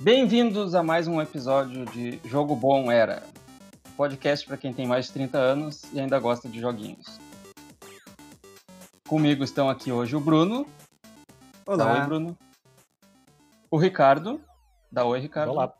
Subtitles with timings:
[0.00, 3.22] Bem-vindos a mais um episódio de Jogo Bom Era,
[3.96, 7.18] podcast para quem tem mais de 30 anos e ainda gosta de joguinhos.
[9.08, 10.66] Comigo estão aqui hoje o Bruno.
[11.66, 11.76] Olá.
[11.76, 12.38] Dá oi, Bruno.
[13.70, 14.40] O Ricardo.
[14.92, 15.52] Dá oi, Ricardo.
[15.52, 15.74] Olá.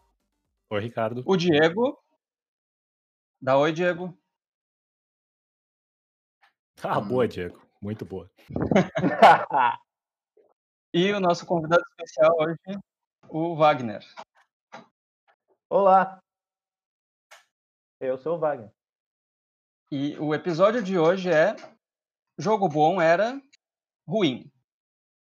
[0.71, 1.23] Oi, Ricardo.
[1.27, 1.98] O Diego.
[3.41, 4.17] Dá oi, Diego.
[6.83, 7.61] Ah, boa, Diego.
[7.83, 8.30] Muito boa.
[10.95, 12.80] E o nosso convidado especial hoje,
[13.29, 14.04] o Wagner.
[15.68, 16.18] Olá.
[18.00, 18.71] Eu sou o Wagner.
[19.90, 21.57] E o episódio de hoje é
[22.39, 23.40] Jogo Bom Era
[24.07, 24.50] Ruim.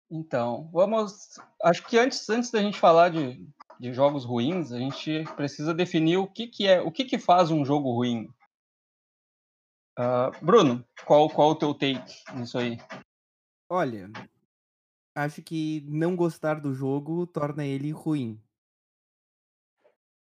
[0.09, 1.39] Então, vamos.
[1.61, 3.45] Acho que antes, antes da gente falar de,
[3.79, 7.51] de jogos ruins, a gente precisa definir o que, que é, o que, que faz
[7.51, 8.31] um jogo ruim.
[9.97, 12.77] Ah, Bruno, qual, qual o teu take nisso aí?
[13.69, 14.09] Olha,
[15.15, 18.41] acho que não gostar do jogo torna ele ruim.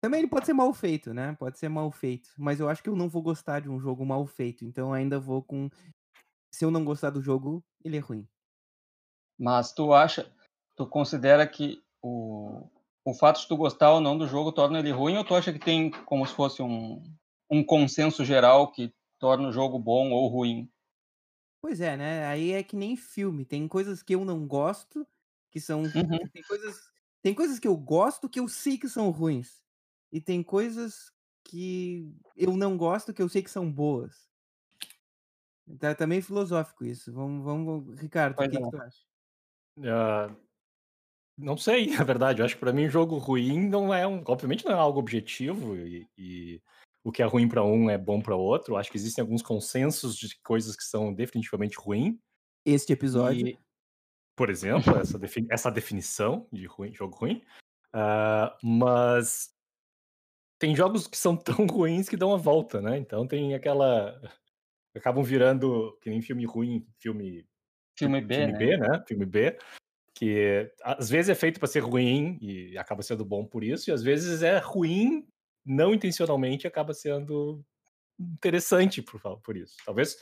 [0.00, 1.34] Também ele pode ser mal feito, né?
[1.38, 2.30] Pode ser mal feito.
[2.38, 4.64] Mas eu acho que eu não vou gostar de um jogo mal feito.
[4.64, 5.68] Então ainda vou com.
[6.52, 8.26] Se eu não gostar do jogo, ele é ruim.
[9.38, 10.32] Mas tu acha,
[10.76, 12.68] tu considera que o,
[13.04, 15.52] o fato de tu gostar ou não do jogo torna ele ruim, ou tu acha
[15.52, 17.02] que tem como se fosse um,
[17.50, 20.70] um consenso geral que torna o jogo bom ou ruim?
[21.60, 22.26] Pois é, né?
[22.26, 23.44] Aí é que nem filme.
[23.44, 25.06] Tem coisas que eu não gosto,
[25.50, 25.82] que são.
[25.82, 26.28] Uhum.
[26.32, 26.80] Tem coisas.
[27.20, 29.62] Tem coisas que eu gosto que eu sei que são ruins.
[30.12, 31.12] E tem coisas
[31.44, 34.28] que eu não gosto que eu sei que são boas.
[35.78, 37.12] Tá, tá meio filosófico isso.
[37.12, 38.60] Vamos, vamos, Ricardo, o Pois que, é.
[38.60, 39.02] que tu acha?
[39.84, 40.34] Ah,
[41.36, 42.40] não sei, na verdade.
[42.40, 44.22] Eu acho que pra mim um jogo ruim não é um.
[44.26, 46.62] Obviamente não é algo objetivo e, e
[47.04, 48.76] o que é ruim pra um é bom pra outro.
[48.76, 52.16] Acho que existem alguns consensos de coisas que são definitivamente ruins.
[52.64, 53.48] Este episódio.
[53.48, 53.58] E,
[54.36, 57.42] por exemplo, essa, defini- essa definição de ruim, jogo ruim.
[57.92, 59.54] Ah, mas
[60.58, 62.98] tem jogos que são tão ruins que dão a volta, né?
[62.98, 64.20] Então tem aquela.
[64.94, 67.46] Acabam virando que nem filme ruim, filme
[67.98, 68.58] Filme B, filme né?
[68.58, 69.04] B, né?
[69.08, 69.58] Filme B,
[70.14, 73.92] que às vezes é feito para ser ruim e acaba sendo bom por isso, e
[73.92, 75.26] às vezes é ruim
[75.68, 77.64] não intencionalmente acaba sendo
[78.18, 79.76] interessante por, por isso.
[79.84, 80.20] Talvez.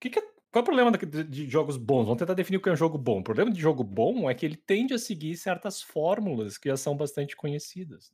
[0.00, 2.04] Que que é- qual é o problema de, de jogos bons?
[2.04, 3.18] Vamos tentar definir o que é um jogo bom.
[3.18, 6.76] O problema de jogo bom é que ele tende a seguir certas fórmulas que já
[6.76, 8.12] são bastante conhecidas.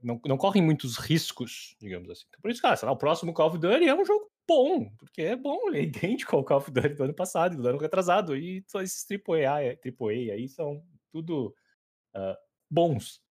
[0.00, 2.24] Não, não correm muitos riscos, digamos assim.
[2.28, 5.22] Então, por isso, cara, lá, o próximo Call of Duty é um jogo bom, porque
[5.22, 8.36] é bom, ele é idêntico ao Call of Duty do ano passado, do ano retrasado,
[8.36, 11.54] e só esses AAA, AAA aí são tudo
[12.14, 12.38] ah,
[12.70, 13.23] bons.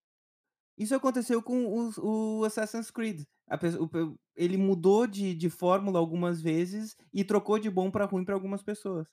[0.78, 3.24] Isso aconteceu com os- o, Assassin's Creed.
[3.48, 8.26] A o ele mudou de, de fórmula algumas vezes e trocou de bom pra ruim
[8.26, 9.08] pra algumas pessoas.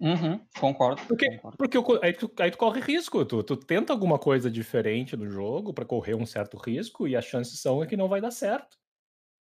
[0.00, 1.00] Uhum, concordo.
[1.06, 1.56] Porque, concordo.
[1.56, 5.28] porque o aí, tu, aí tu corre risco, tu, tu tenta alguma coisa diferente no
[5.28, 8.30] jogo para correr um certo risco e as chances são é que não vai dar
[8.30, 8.76] certo.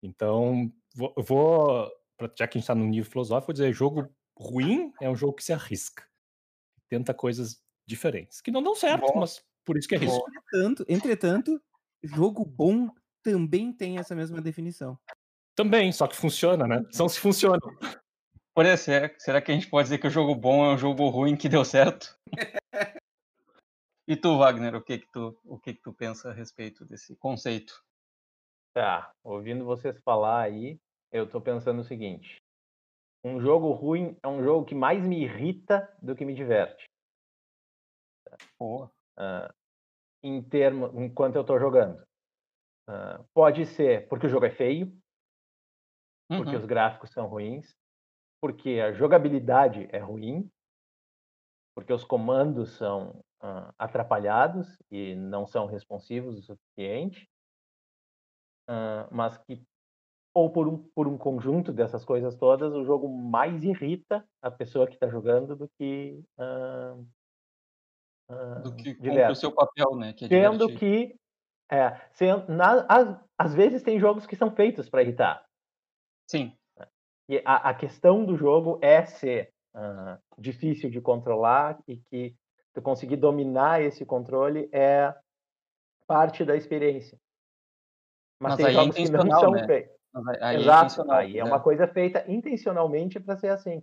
[0.03, 3.73] Então, vou, eu vou pra- já que a gente tá num nível filosófico, vou dizer,
[3.73, 4.07] jogo
[4.37, 6.03] ruim é um jogo que se arrisca.
[6.89, 9.21] Tenta coisas diferentes, que não dão certo, Boa.
[9.21, 10.17] mas por isso que é risco.
[10.17, 10.29] Boa.
[10.29, 11.61] Entretanto, entretanto,
[12.01, 12.89] jogo bom
[13.21, 14.97] também tem essa mesma definição.
[15.53, 16.85] Também, só que funciona, né?
[16.91, 17.69] São se funcionam.
[18.55, 20.77] Por isso, será, será que a gente pode dizer que o jogo bom é um
[20.77, 22.17] jogo ruim que deu certo?
[24.07, 27.15] e tu, Wagner, o que que tu, o que que tu pensa a respeito desse
[27.17, 27.83] conceito?
[28.73, 30.79] Tá, ouvindo vocês falar aí,
[31.11, 32.41] eu tô pensando o seguinte.
[33.23, 36.85] Um jogo ruim é um jogo que mais me irrita do que me diverte.
[38.57, 38.89] Boa.
[39.17, 39.53] ah,
[40.23, 42.03] em termo, enquanto eu tô jogando.
[42.87, 44.91] Ah, pode ser porque o jogo é feio,
[46.37, 46.59] porque Uhum.
[46.59, 47.75] os gráficos são ruins,
[48.41, 50.49] porque a jogabilidade é ruim,
[51.75, 57.29] porque os comandos são ah, atrapalhados e não são responsivos o suficiente,
[58.67, 59.63] ah, mas que
[60.33, 64.87] ou por um, por um conjunto dessas coisas todas, o jogo mais irrita a pessoa
[64.87, 66.95] que está jogando do que ah,
[68.63, 68.97] Do que
[69.31, 70.13] o seu papel, né?
[70.13, 71.15] Que é Sendo que,
[71.71, 75.45] é, sendo, na, às, às vezes tem jogos que são feitos para irritar.
[76.29, 76.53] Sim.
[77.29, 82.35] E a, a questão do jogo é ser ah, difícil de controlar e que
[82.73, 85.13] tu conseguir dominar esse controle é
[86.05, 87.17] parte da experiência.
[88.39, 89.65] Mas, Mas tem aí é jogos que não são né?
[89.65, 89.97] feitos.
[90.41, 90.85] Aí- é Exato.
[90.85, 91.49] intencional, Aí é né?
[91.49, 93.81] uma coisa feita intencionalmente para ser assim.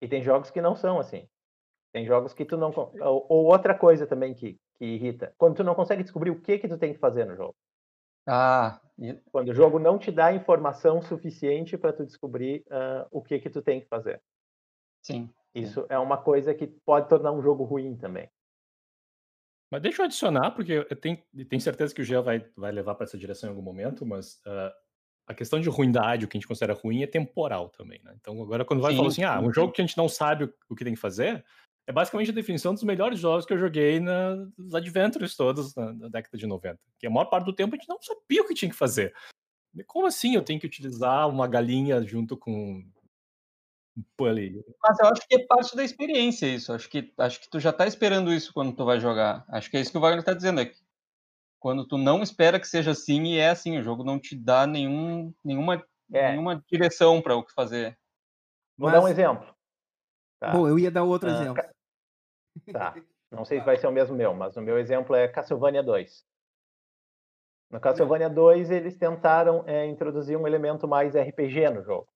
[0.00, 1.28] E tem jogos que não são assim.
[1.96, 2.70] Tem jogos que tu não.
[2.76, 5.32] Ou, ou outra coisa também que, que irrita.
[5.38, 7.56] Quando tu não consegue descobrir o que que tu tem que fazer no jogo.
[8.28, 13.22] Ah, e- Quando o jogo não te dá informação suficiente para tu descobrir ah, o
[13.22, 14.20] que que tu tem que fazer.
[15.00, 15.30] sim.
[15.54, 18.28] Isso é uma coisa que pode tornar um jogo ruim também.
[19.70, 21.18] Mas deixa eu adicionar, porque eu tenho,
[21.48, 24.34] tenho certeza que o Jean vai, vai levar para essa direção em algum momento, mas
[24.46, 24.70] uh,
[25.26, 28.14] a questão de ruindade, o que a gente considera ruim, é temporal também, né?
[28.20, 30.76] Então agora quando vai falar assim, ah, um jogo que a gente não sabe o,
[30.76, 31.44] que tem que fazer,
[31.86, 36.08] é basicamente a definição dos melhores jogos que eu joguei nos Adventures todos na, na,
[36.08, 36.80] década de 90.
[36.98, 39.14] Que a maior parte do tempo a gente não sabia o que tinha que fazer.
[39.86, 42.82] Como assim eu tenho que utilizar uma galinha junto com
[44.20, 44.62] ali.
[44.82, 46.72] Mas eu acho que é parte da experiência isso.
[46.72, 49.44] Acho que, acho que tu já tá esperando isso quando tu vai jogar.
[49.48, 50.78] Acho que é isso que o Wagner tá dizendo aqui.
[51.58, 54.66] Quando tu não espera que seja assim e é assim, o jogo não te dá
[54.66, 56.30] nenhum, nenhuma, é.
[56.30, 57.98] nenhuma direção para o que fazer.
[58.76, 58.98] Vou Mas...
[58.98, 59.56] dar um exemplo.
[60.38, 60.52] Tá.
[60.52, 61.62] Bom, eu ia dar outro ah, exemplo.
[62.72, 62.94] Tá.
[63.30, 66.24] Não sei se vai ser o mesmo meu, mas o meu exemplo é Castlevania 2.
[67.70, 72.08] No Castlevania 2, eles tentaram é, introduzir um elemento mais RPG no jogo.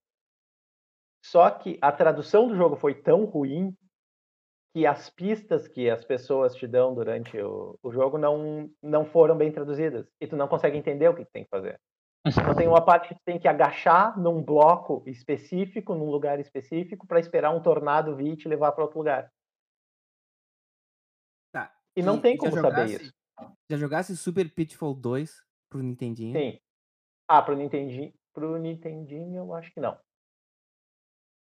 [1.24, 3.76] Só que a tradução do jogo foi tão ruim
[4.72, 9.36] que as pistas que as pessoas te dão durante o, o jogo não, não foram
[9.36, 10.06] bem traduzidas.
[10.20, 11.78] E tu não consegue entender o que tu tem que fazer.
[12.24, 17.06] Então tem uma parte que tu tem que agachar num bloco específico, num lugar específico,
[17.06, 19.30] para esperar um tornado vir e te levar para outro lugar.
[21.96, 23.14] E não e, tem como jogasse, saber isso.
[23.68, 26.38] Já jogasse Super Pitfall 2 pro Nintendinho?
[26.38, 26.60] Sim.
[27.28, 29.98] Ah, pro Nintendinho, pro Nintendinho eu acho que não.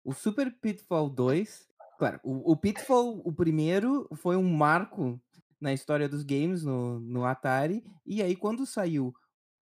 [0.03, 1.67] O Super Pitfall 2,
[1.97, 5.19] claro, o, o Pitfall, o primeiro, foi um marco
[5.59, 7.83] na história dos games no, no Atari.
[8.05, 9.13] E aí, quando saiu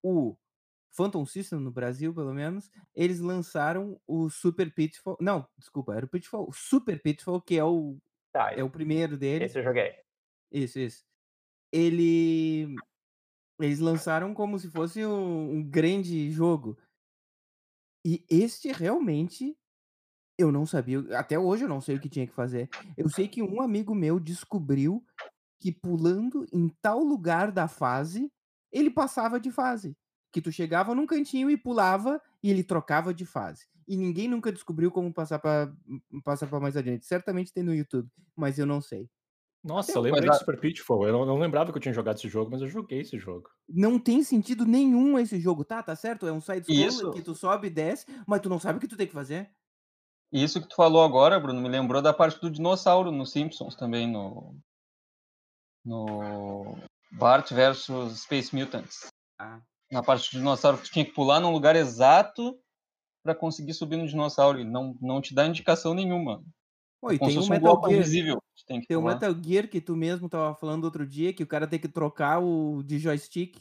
[0.02, 0.36] o
[0.92, 5.18] Phantom System no Brasil, pelo menos, eles lançaram o Super Pitfall.
[5.20, 7.98] Não, desculpa, era o Pitfall, o Super Pitfall, que é o,
[8.32, 9.52] tá, é o primeiro deles.
[9.52, 9.94] Esse eu joguei.
[10.51, 11.06] Isso, isso.
[11.72, 12.75] Ele.
[13.60, 16.78] Eles lançaram como se fosse um, um grande jogo.
[18.06, 19.57] E este realmente
[20.40, 22.69] eu não sabia, até hoje eu não sei o que tinha que fazer.
[22.98, 25.06] Eu sei que um amigo meu descobriu
[25.60, 28.31] que pulando em tal lugar da fase,
[28.72, 29.98] ele passava de fase.
[30.31, 33.68] Que tu chegava num cantinho e pulava e ele trocava de fase.
[33.86, 35.74] E ninguém nunca descobriu como passar para
[36.24, 37.06] passar mais adiante.
[37.06, 39.10] Certamente tem no YouTube, mas eu não sei.
[39.64, 41.06] Nossa, eu lembrei de Super Pitfall.
[41.06, 43.50] Eu não, não, lembrava que eu tinha jogado esse jogo, mas eu joguei esse jogo.
[43.68, 45.66] Não tem sentido nenhum esse jogo.
[45.66, 46.26] Tá, tá certo?
[46.26, 48.96] É um side-scroller que tu sobe e desce, mas tu não sabe o que tu
[48.96, 49.52] tem que fazer.
[50.32, 54.08] Isso que tu falou agora, Bruno, me lembrou da parte do dinossauro no Simpsons também,
[54.08, 54.56] no.
[55.84, 56.78] No.
[57.12, 59.08] Bart versus Space Mutants.
[59.40, 59.60] Ah.
[59.92, 62.58] Na parte do dinossauro, tu tinha que pular num lugar exato
[63.24, 64.60] para conseguir subir no dinossauro.
[64.60, 66.44] E não, não te dá indicação nenhuma.
[67.01, 68.38] Pô, e tem um Metal Gear.
[68.68, 71.68] Tem, tem um Metal Gear que tu mesmo tava falando outro dia, que o cara
[71.68, 73.60] tem que trocar o de joystick.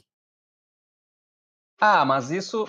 [1.81, 2.67] Ah, mas isso.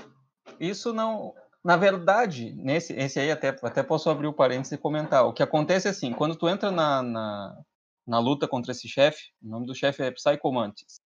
[0.59, 1.33] Isso não.
[1.63, 5.25] Na verdade, nesse esse aí até, até posso abrir o parênteses e comentar.
[5.25, 7.57] O que acontece é assim, quando tu entra na, na,
[8.07, 11.01] na luta contra esse chefe, o nome do chefe é Psychomantis.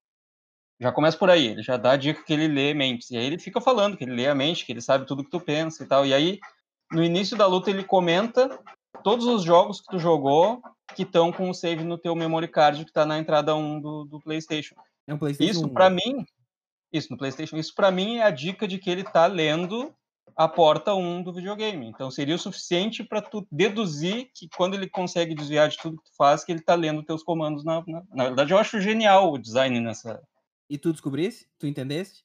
[0.79, 3.09] Já começa por aí, ele já dá a dica que ele lê mentes.
[3.09, 5.29] E aí ele fica falando que ele lê a mente, que ele sabe tudo que
[5.29, 6.05] tu pensa e tal.
[6.05, 6.39] E aí,
[6.91, 8.59] no início da luta, ele comenta
[9.01, 10.61] todos os jogos que tu jogou
[10.95, 14.05] que estão com o save no teu memory card que está na entrada 1 do,
[14.05, 14.75] do PlayStation.
[15.07, 16.25] É um PlayStation isso para mim,
[16.91, 19.93] isso no PlayStation, isso para mim é a dica de que ele está lendo
[20.35, 21.87] a porta 1 do videogame.
[21.87, 26.09] Então seria o suficiente para tu deduzir que quando ele consegue desviar de tudo que
[26.09, 29.31] tu faz, que ele está lendo teus comandos na, na, na verdade eu acho genial
[29.31, 30.21] o design nessa.
[30.69, 31.47] E tu descobrisse?
[31.59, 32.23] Tu entendeste?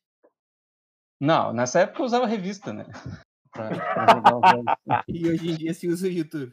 [1.20, 2.86] Não, nessa época eu usava revista, né?
[3.50, 6.52] Pra, pra e hoje em dia se usa o YouTube.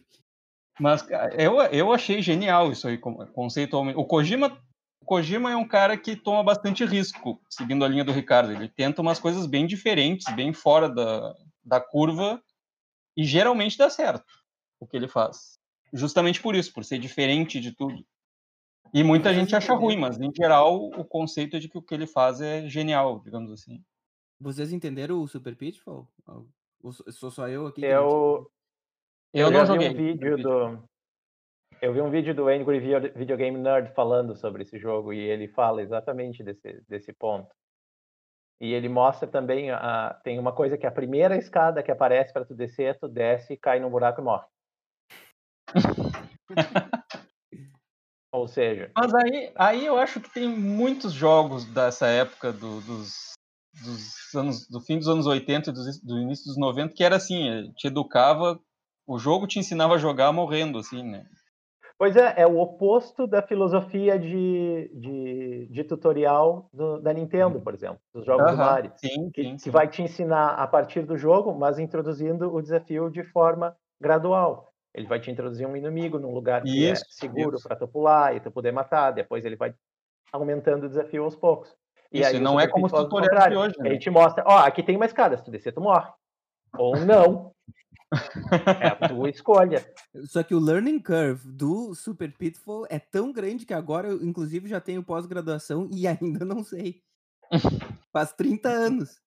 [0.80, 1.06] Mas
[1.38, 3.98] eu, eu achei genial isso aí, conceitualmente.
[3.98, 4.58] O Kojima
[5.06, 8.52] Kojima é um cara que toma bastante risco, seguindo a linha do Ricardo.
[8.52, 12.42] Ele tenta umas coisas bem diferentes, bem fora da, da curva,
[13.16, 14.26] e geralmente dá certo
[14.80, 15.60] o que ele faz.
[15.94, 18.04] Justamente por isso, por ser diferente de tudo.
[18.94, 21.94] E muita gente acha ruim, mas em geral o conceito é de que o que
[21.94, 23.84] ele faz é genial, digamos assim.
[24.40, 26.10] Vocês entenderam o Super Pitfall?
[26.86, 27.84] Ou sou só eu aqui?
[27.84, 28.48] Eu,
[29.34, 29.90] eu, eu não joguei.
[29.90, 30.84] Um vídeo do,
[31.82, 32.80] eu vi um vídeo do Angry
[33.16, 37.50] Video Game Nerd falando sobre esse jogo e ele fala exatamente desse, desse ponto.
[38.62, 42.46] E ele mostra também, a, tem uma coisa que a primeira escada que aparece para
[42.46, 44.46] tu descer, tu desce, cai num buraco e morre.
[48.32, 48.92] Ou seja...
[48.96, 53.35] Mas aí, aí eu acho que tem muitos jogos dessa época do, dos,
[53.84, 57.16] dos anos, do fim dos anos 80 e do, do início dos 90 que era
[57.16, 58.60] assim, te educava,
[59.08, 61.26] o jogo te ensinava a jogar morrendo, assim, né?
[61.98, 67.74] Pois é, é o oposto da filosofia de, de, de tutorial do, da Nintendo, por
[67.74, 68.92] exemplo, dos jogos do Mario.
[68.98, 69.64] Sim, que, sim, sim.
[69.64, 74.74] que vai te ensinar a partir do jogo, mas introduzindo o desafio de forma gradual.
[74.94, 77.88] Ele vai te introduzir um inimigo num lugar que é isso, é seguro para tu
[77.88, 79.12] pular e tu poder matar.
[79.12, 79.74] Depois ele vai
[80.34, 81.74] aumentando o desafio aos poucos.
[82.16, 83.60] E Isso, aí não é como os tutoriais de contrário.
[83.60, 83.90] hoje, né?
[83.90, 86.10] Ele te mostra, ó, aqui tem uma escada, se tu descer, tu morre.
[86.78, 87.54] Ou não.
[88.82, 89.86] é a tua escolha.
[90.24, 94.70] Só que o learning curve do Super Pitfall é tão grande que agora eu, inclusive,
[94.70, 97.02] já tenho pós-graduação e ainda não sei.
[98.14, 99.22] Faz 30 anos.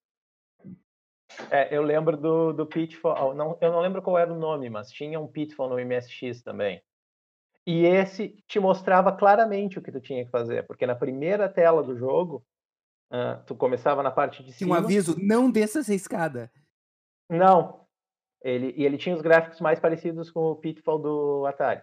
[1.51, 4.91] É, eu lembro do, do Pitfall, não, eu não lembro qual era o nome, mas
[4.91, 6.83] tinha um Pitfall no MSX também.
[7.67, 11.83] E esse te mostrava claramente o que tu tinha que fazer, porque na primeira tela
[11.83, 12.43] do jogo,
[13.13, 14.75] uh, tu começava na parte de Tinha cima.
[14.75, 16.51] um aviso, não desça essa escada.
[17.31, 17.87] Não.
[18.43, 21.83] Ele, e ele tinha os gráficos mais parecidos com o Pitfall do Atari.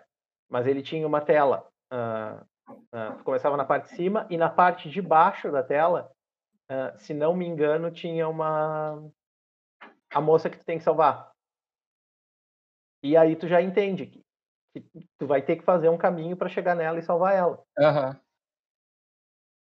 [0.50, 1.67] Mas ele tinha uma tela.
[1.91, 6.12] Uh, uh, tu começava na parte de cima e na parte de baixo da tela,
[6.98, 9.00] se não me engano, tinha uma.
[10.12, 11.32] A moça que tu tem que salvar.
[13.03, 14.25] E aí tu já entende que
[14.82, 17.63] que tu vai ter que fazer um caminho para chegar nela e salvar ela.
[17.79, 18.20] Aham.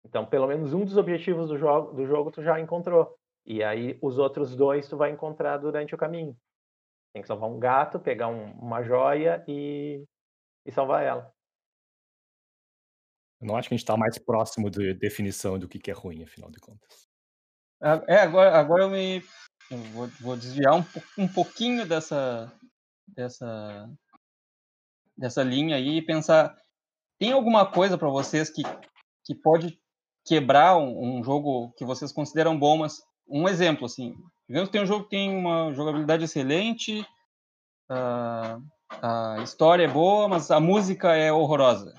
[0.05, 3.15] Então, pelo menos um dos objetivos do jogo, do jogo tu já encontrou.
[3.45, 6.35] E aí os outros dois tu vai encontrar durante o caminho.
[7.13, 10.03] Tem que salvar um gato, pegar um- uma joia e,
[10.65, 11.33] e salvar ela.
[13.39, 15.93] Eu não acho que a gente tá mais próximo de definição do que que é
[15.93, 17.07] ruim, afinal de contas.
[17.81, 19.23] Ah, É, agora, agora eu me.
[19.71, 20.83] eu vou, vou desviar um,
[21.23, 22.51] um pouquinho dessa,
[23.07, 23.89] dessa,
[25.17, 26.55] dessa linha aí e pensar:
[27.19, 28.61] tem alguma coisa para vocês que,
[29.25, 29.80] que pode
[30.31, 34.15] quebrar um, um jogo que vocês consideram bom, mas um exemplo, assim.
[34.47, 37.05] Digamos que tem um jogo que tem uma jogabilidade excelente,
[37.89, 38.57] a,
[39.01, 41.93] a história é boa, mas a música é horrorosa.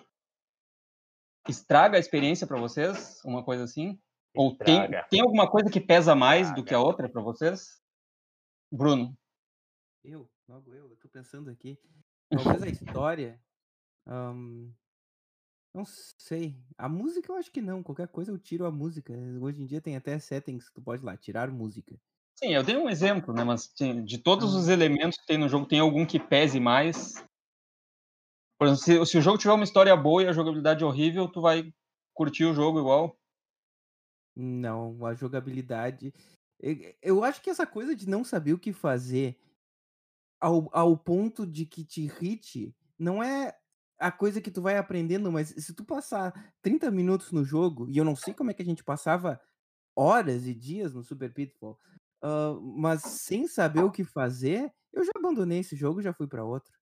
[1.47, 3.23] Estraga a experiência para vocês?
[3.23, 4.01] Uma coisa assim?
[4.35, 5.07] Ou tem, Estraga.
[5.11, 6.87] tem alguma coisa que pesa mais do que a Estraga.
[6.87, 7.83] outra para vocês?
[8.73, 9.15] Bruno.
[10.03, 11.79] Eu, logo eu, eu tô pensando aqui.
[12.31, 13.39] Talvez a história.
[14.07, 14.73] ahn,
[15.75, 16.57] não sei.
[16.77, 17.83] A música eu acho que não.
[17.83, 19.13] Qualquer coisa eu tiro a música.
[19.41, 22.01] Hoje em dia tem até settings que tu pode lá, tirar música.
[22.39, 23.45] Sim, eu dei um exemplo, né?
[23.45, 23.73] Mas
[24.05, 24.57] de todos Ah.
[24.57, 27.15] os elementos que tem no jogo, tem algum que pese mais?
[28.59, 31.41] Por exemplo, se, se o jogo tiver uma história boa e a jogabilidade horrível, tu
[31.41, 31.73] vai
[32.15, 33.19] curtir o jogo igual?
[34.35, 36.13] Não, a jogabilidade.
[37.03, 39.39] Eu acho que essa coisa de não saber o que fazer
[40.41, 43.57] ao, ao ponto de que te irrite não é
[44.03, 47.97] a coisa que tu vai aprendendo, mas se tu passar 30 minutos no jogo, e
[47.97, 49.41] eu não sei como é que a gente passava
[49.97, 51.79] horas e dias no Super Pitfall,
[52.23, 56.45] ah, mas sem saber o que fazer, eu já abandonei esse jogo já fui para
[56.45, 56.73] outro.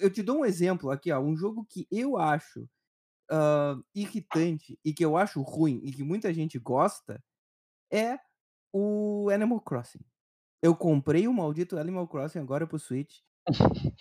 [0.00, 2.68] Eu te dou um exemplo aqui, ó, um jogo que eu acho
[3.30, 7.22] ah, irritante e que eu acho ruim e que muita gente gosta
[7.92, 8.18] é
[8.72, 10.04] o Animal Crossing.
[10.62, 13.18] Eu comprei o maldito Animal Crossing agora pro Switch.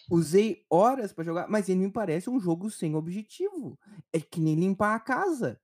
[0.10, 3.78] Usei horas pra jogar, mas ele me parece um jogo sem objetivo.
[4.12, 5.60] É que nem limpar a casa.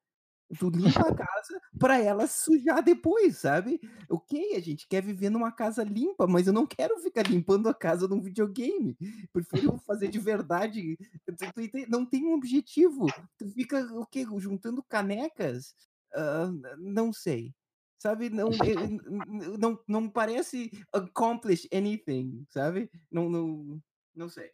[0.60, 3.80] Tu limpa a casa pra ela sujar depois, sabe?
[4.10, 7.74] Ok, a gente quer viver numa casa limpa, mas eu não quero ficar limpando a
[7.74, 8.98] casa num videogame.
[9.32, 10.98] Prefiro fazer de verdade.
[11.88, 13.06] Não tem um objetivo.
[13.38, 14.26] Tu fica o quê?
[14.40, 15.76] Juntando canecas?
[16.16, 17.54] Ah, não sei.
[18.00, 18.30] Sabe?
[18.30, 22.90] Não, eh, não, não parece accomplish anything, sabe?
[23.12, 23.82] Não, não,
[24.16, 24.52] não sei.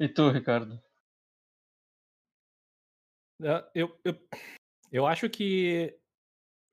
[0.00, 0.82] E tu, Ricardo?
[3.42, 4.14] Ah, Eu, eu,
[4.90, 5.98] eu acho que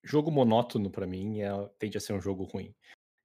[0.03, 2.73] jogo monótono pra mim é, tende a ser um jogo ruim.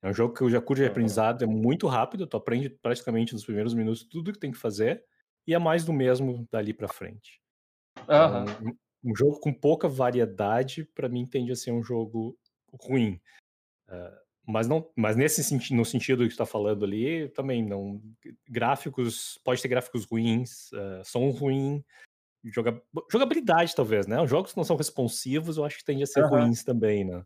[0.02, 0.88] É um jogo que o de Uhum.
[0.88, 5.04] aprendizado é muito rápido, tu aprende praticamente nos primeiros minutos tudo que tem que fazer
[5.46, 7.40] e é mais do mesmo dali pra frente.
[8.08, 8.46] Aham.
[9.04, 12.38] Um, jogo com pouca variedade pra mim tende a ser um jogo
[12.80, 13.20] ruim.
[13.88, 18.02] Ah, mas não, mas nesse sentido, no sentido que tu tá falando ali, também não
[18.48, 21.84] gráficos, pode ter gráficos ruins, ah, som ruim,
[22.44, 22.82] joga-
[23.12, 24.20] jogabilidade talvez, né?
[24.22, 26.30] Os jogos que não são responsivos, eu acho que tendem a ser Aham.
[26.30, 27.24] ruins também, né?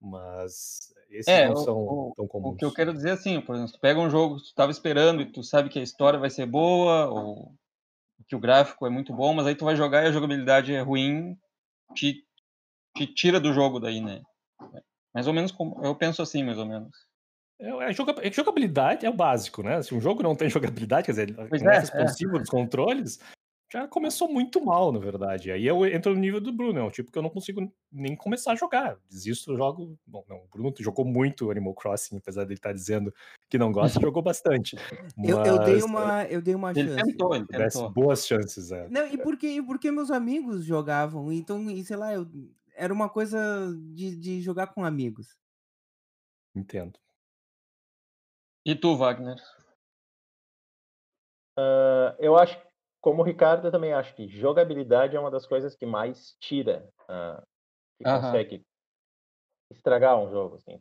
[0.00, 2.56] Mas esses É, não o- são o- tão O comuns.
[2.56, 4.70] que eu quero dizer é assim, por exemplo, tu pega um jogo que tu estava
[4.70, 7.54] esperando e tu sabe que a história vai ser boa, ou
[8.34, 10.80] que o gráfico é muito bom, mas aí tu vai jogar e a jogabilidade é
[10.80, 11.36] ruim,
[11.94, 12.24] te,
[12.96, 14.20] te tira do jogo daí, né?
[15.14, 15.80] Mais ou menos como.
[15.84, 16.90] Eu penso assim, mais ou menos.
[17.60, 17.92] É,
[18.32, 19.80] jogabilidade é o básico, né?
[19.80, 21.80] Se um jogo não tem jogabilidade, quer dizer, Pois não é é, é.
[21.80, 23.20] responsivo dos controles,
[23.74, 25.50] já começou muito mal, na verdade.
[25.50, 28.14] Aí eu entro no nível do Bruno, é um tipo que eu não consigo nem
[28.14, 28.96] começar a jogar.
[29.10, 29.98] Desisto do jogo.
[30.06, 33.12] Bom, não, o Bruno jogou muito Animal Crossing, apesar dele estar dizendo
[33.50, 34.76] que não gosta, jogou bastante.
[35.24, 37.10] Eu, eu dei Mas uma, eu dei uma Ele chance.
[37.10, 37.90] tentou, ele tentou.
[37.90, 38.88] boas chances, é.
[38.88, 42.26] Não, e porque, e porque meus amigos jogavam, então, e sei lá, eu,
[42.74, 43.38] era uma coisa
[43.92, 45.38] de, de jogar com amigos.
[46.54, 46.98] Entendo.
[48.66, 49.36] E tu, Wagner?
[51.56, 52.73] Ah, eu acho que
[53.04, 56.88] como o Ricardo, eu também acho que jogabilidade é uma das coisas que mais tira,
[57.02, 57.46] uh,
[57.98, 58.22] que Aham.
[58.22, 58.66] consegue
[59.70, 60.78] estragar um jogo, assim,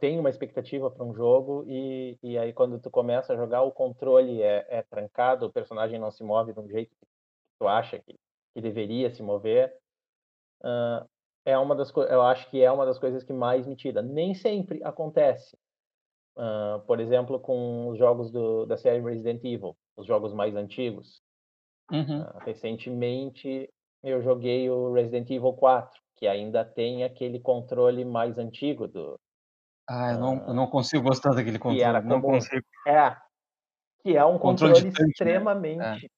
[0.00, 3.72] tem uma expectativa para um jogo e, e aí quando tu começa a jogar o
[3.72, 7.06] controle é, é trancado, o personagem não se move de um jeito que
[7.58, 8.14] tu acha que,
[8.54, 9.76] que deveria se mover,
[10.62, 11.06] ah,
[11.44, 14.00] é uma das eu acho que é uma das coisas que mais me tira.
[14.00, 15.58] Nem sempre acontece.
[16.36, 21.23] Ah, por exemplo, com os jogos do, da série Resident Evil, os jogos mais antigos.
[21.90, 22.22] Uhum.
[22.22, 23.68] Ah, recentemente
[24.02, 29.18] eu joguei o Resident Evil 4, que ainda tem aquele controle mais antigo do
[29.88, 32.08] Ah, eu não, eu não consigo gostar daquele que era controle.
[32.08, 32.64] Não como consigo.
[32.86, 33.16] é
[34.02, 35.08] que é um Controle controle, tanque, né?
[35.10, 36.10] extremamente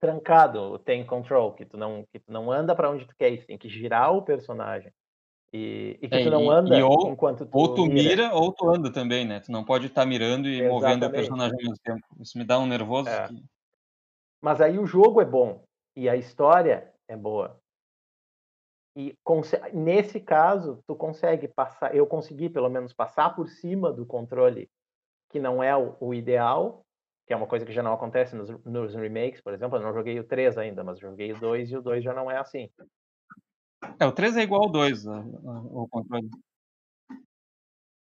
[0.00, 3.36] trancado, o tank control, que tu não que tu não anda para onde tu quer,
[3.38, 4.92] tu tem que girar o personagem.
[5.52, 8.02] E, e que É, tu não e- anda e ou- enquanto tu Ou tu mira.
[8.10, 9.40] mira ou tu anda também, né?
[9.40, 11.14] Tu não pode estar mirando e movendo o Exatamente.
[11.16, 12.06] personagem ao mesmo tempo.
[12.20, 13.08] Isso me dá um nervoso.
[13.10, 13.28] É.
[13.28, 13.34] que-
[14.40, 15.64] Mas aí o jogo é bom
[15.96, 17.60] e a história é boa.
[18.96, 19.16] E
[19.72, 24.68] nesse caso, tu consegue passar, eu consegui pelo menos passar por cima do controle
[25.30, 26.84] que não é o, o ideal,
[27.26, 29.76] que é uma coisa que já não acontece nos, nos remakes, por exemplo.
[29.78, 32.30] Eu não joguei o 3 ainda, mas joguei o 2 e o 2 já não
[32.30, 32.70] é assim.
[34.00, 36.28] É, o 3 é igual ao 2, a- a- o controle.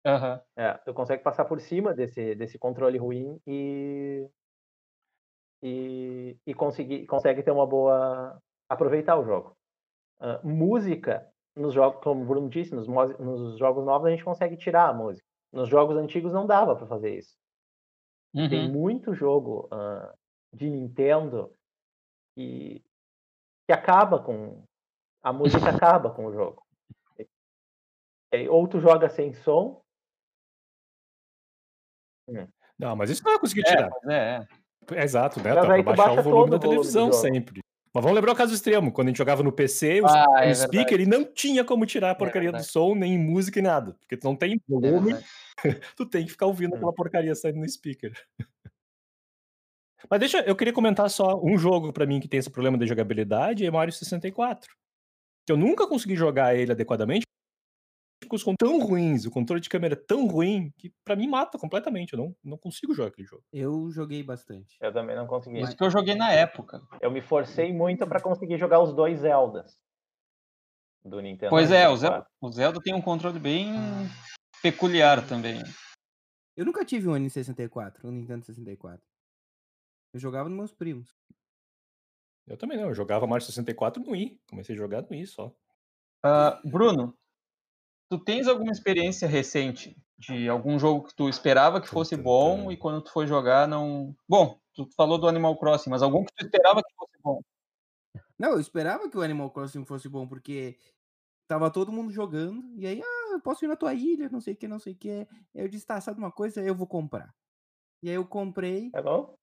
[0.05, 0.39] Aham.
[0.55, 4.27] É, tu consegue passar por cima desse, desse controle ruim e,
[5.67, 8.39] e, e conseguir, consegue ter uma boa.
[8.69, 9.57] aproveitar o jogo.
[10.19, 14.55] Ah, música, nos jogos, como o Bruno disse, nos, nos jogos novos a gente consegue
[14.57, 15.27] tirar a música.
[15.51, 17.35] Nos jogos antigos não dava para fazer isso.
[18.33, 18.73] Tem Uhum.
[18.73, 20.13] muito jogo ah,
[20.53, 21.51] de Nintendo
[22.35, 22.83] que,
[23.65, 24.63] que acaba com.
[25.23, 26.63] A música acaba com o jogo.
[28.51, 29.81] Ou tu joga sem som,
[32.77, 33.89] Não, mas isso não vai conseguir É, tirar.
[34.09, 34.37] é, é.
[34.41, 34.47] É,
[34.95, 35.53] Exato, né?
[35.53, 37.21] Tá pra baixar baixa o volume da volume do televisão jogo.
[37.21, 37.61] sempre.
[37.93, 38.91] Mas vamos lembrar o caso extremo.
[38.91, 40.93] Quando a gente jogava no PC, o, Ah, é speaker verdade.
[40.95, 42.71] ele não tinha como tirar a porcaria do verdade.
[42.71, 43.93] som, nem música, nem nada.
[44.01, 45.25] Porque tu não tem É volume, verdade.
[45.95, 46.75] tu tem que ficar ouvindo Hum.
[46.75, 48.11] aquela porcaria saindo no speaker.
[50.09, 52.85] Mas deixa, eu queria comentar só um jogo pra mim que tem esse problema de
[52.85, 54.75] jogabilidade, é Mario 64.
[55.45, 57.25] Que eu nunca consegui jogar ele adequadamente,
[58.25, 62.13] controles tão ruins, o controle de câmera é tão ruim, que pra mim mata completamente,
[62.13, 63.43] eu não, não consigo jogar aquele jogo.
[63.51, 64.77] Eu joguei bastante.
[64.81, 65.61] eu também não consegui.
[65.61, 66.81] Isso que eu joguei na época.
[67.01, 69.79] Eu me forcei muito para conseguir jogar os dois Zeldas
[71.03, 71.49] do Nintendo.
[71.49, 71.99] Pois é, o 64.
[71.99, 73.73] Zelda, o Zelda tem um controle bem
[74.61, 75.61] peculiar também.
[76.57, 79.01] Eu nunca tive um N64, um Nintendo 64.
[80.13, 81.13] Eu jogava nos meus primos.
[82.47, 84.39] Eu também não, eu jogava Mario 64 no Wii.
[84.49, 85.53] Comecei a jogar no Wii só.
[86.23, 87.15] Ah, Bruno,
[88.09, 92.77] tu tens alguma experiência recente de algum jogo que tu esperava que fosse bom e
[92.77, 94.15] quando tu foi jogar não.
[94.27, 97.41] Bom, tu falou do Animal Crossing, mas algum que tu esperava que fosse bom?
[98.37, 100.77] Não, eu esperava que o Animal Crossing fosse bom, porque
[101.47, 104.53] tava todo mundo jogando, e aí, ah, eu posso ir na tua ilha, não sei
[104.53, 105.27] o que, não sei o que.
[105.53, 106.61] Eu disse, tá, sabe uma coisa?
[106.61, 107.33] Eu vou comprar.
[108.03, 109.35] E aí eu comprei Tá bom?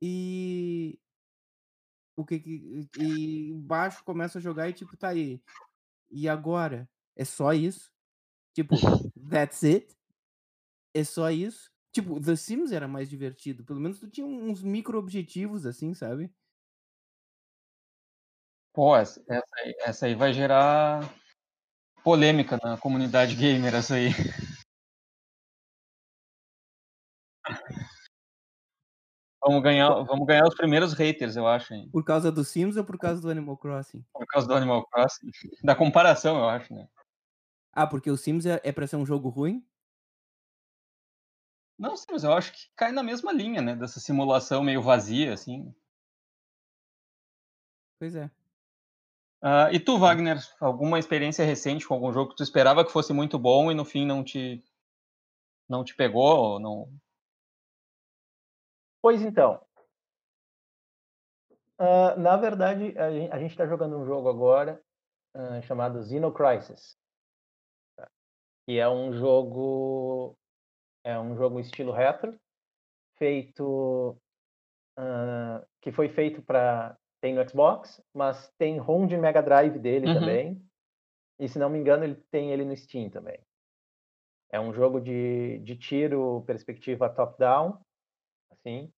[0.00, 0.98] e.
[2.16, 2.88] O que que.
[2.98, 5.42] E baixo começa a jogar e tipo, tá aí.
[6.10, 6.88] E agora?
[7.20, 7.92] É só isso?
[8.54, 8.74] Tipo,
[9.30, 9.94] that's it?
[10.94, 11.70] É só isso?
[11.92, 13.62] Tipo, The Sims era mais divertido.
[13.62, 16.32] Pelo menos tu tinha uns micro objetivos, assim, sabe?
[18.72, 21.02] Pô, essa, essa aí, essa aí vai gerar
[22.02, 24.08] polêmica na comunidade gamer, essa aí.
[29.42, 31.88] Vamos ganhar, vamos ganhar os primeiros haters, eu acho, hein?
[31.90, 34.04] Por causa do Sims ou por causa do Animal Crossing?
[34.12, 35.30] por causa do Animal Crossing.
[35.64, 36.86] Da comparação, eu acho, né?
[37.72, 39.64] Ah, porque o Sims é, é pra ser um jogo ruim?
[41.78, 43.74] Não sei, mas eu acho que cai na mesma linha, né?
[43.74, 45.74] Dessa simulação meio vazia, assim.
[47.98, 48.30] Pois é.
[49.42, 53.12] Ah, e tu, Wagner, alguma experiência recente com algum jogo que tu esperava que fosse
[53.14, 54.62] muito bom e no fim não te
[55.66, 56.92] não te pegou, ou não?
[59.00, 59.64] Pois então.
[61.78, 64.82] Ah, na verdade, a gente está jogando um jogo agora
[65.34, 66.94] ah, chamado Xeno Crisis.
[66.94, 66.99] tá?
[68.70, 70.38] Que é um jogo.
[71.02, 72.38] É um jogo estilo retro,
[73.18, 74.16] feito.
[74.96, 76.96] ah, que foi feito para.
[77.20, 80.14] Tem no Xbox, mas tem ROM de Mega Drive dele Uhum.
[80.14, 80.62] também.
[81.40, 83.40] E se não me engano, ele tem ele no Steam também.
[84.52, 87.76] É um jogo de, de tiro, perspectiva top-down,
[88.52, 88.88] assim.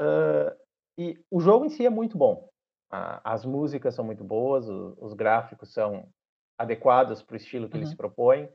[0.00, 0.56] Ah,
[0.98, 2.48] e o jogo em si é muito bom.
[2.90, 6.08] As músicas são muito boas, o- os gráficos são
[6.58, 7.90] adequados para o estilo que ele Uhum.
[7.90, 8.48] se propõe.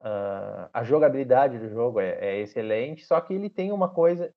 [0.00, 4.32] Ah, a jogabilidade do jogo é, é excelente, só que ele tem uma coisa,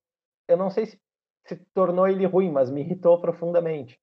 [0.47, 0.99] eu não sei se
[1.45, 3.99] se tornou ele ruim, mas me irritou profundamente.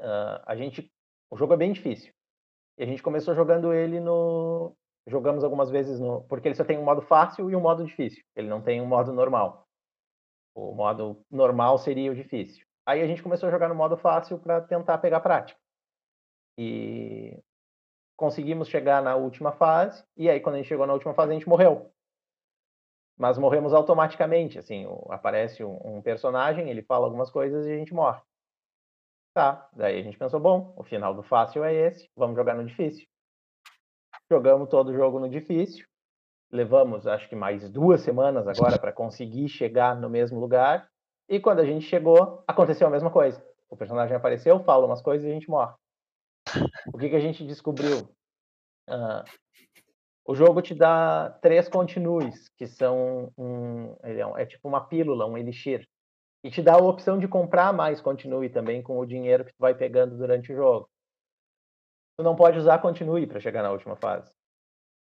[0.00, 0.90] Uh, a gente,
[1.30, 2.12] o jogo é bem difícil.
[2.78, 4.74] E a gente começou jogando ele no,
[5.06, 8.24] jogamos algumas vezes no, porque ele só tem um modo fácil e um modo difícil.
[8.34, 9.68] Ele não tem um modo normal.
[10.54, 12.66] O modo normal seria o difícil.
[12.86, 15.60] Aí a gente começou a jogar no modo fácil para tentar pegar prática.
[16.56, 17.38] E
[18.20, 21.34] conseguimos chegar na última fase, e aí quando a gente chegou na última fase a
[21.34, 21.90] gente morreu.
[23.18, 28.20] Mas morremos automaticamente, assim, aparece um personagem, ele fala algumas coisas e a gente morre.
[29.32, 32.66] Tá, daí a gente pensou, bom, o final do fácil é esse, vamos jogar no
[32.66, 33.06] difícil.
[34.30, 35.86] Jogamos todo o jogo no difícil,
[36.52, 40.90] levamos acho que mais duas semanas agora para conseguir chegar no mesmo lugar,
[41.26, 43.42] e quando a gente chegou, aconteceu a mesma coisa.
[43.70, 45.72] O personagem apareceu, fala umas coisas e a gente morre.
[46.92, 48.08] O que, que a gente descobriu?
[48.88, 49.24] Uh,
[50.24, 55.36] o jogo te dá três continues, que são um, é, é tipo uma pílula, um
[55.36, 55.86] elixir.
[56.42, 59.58] E te dá a opção de comprar mais continue também com o dinheiro que tu
[59.58, 60.88] vai pegando durante o jogo.
[62.16, 64.32] Tu não pode usar continue para chegar na última fase.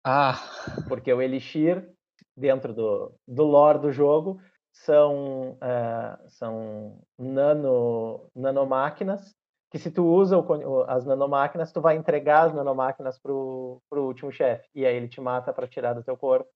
[0.05, 0.39] Ah.
[0.87, 1.89] Porque o elixir,
[2.35, 4.39] dentro do, do lore do jogo,
[4.71, 9.35] são, uh, são nano, nanomáquinas
[9.69, 14.31] que se tu usa o, as nanomáquinas, tu vai entregar as nanomáquinas pro, pro último
[14.31, 14.67] chefe.
[14.73, 16.49] E aí ele te mata para tirar do teu corpo.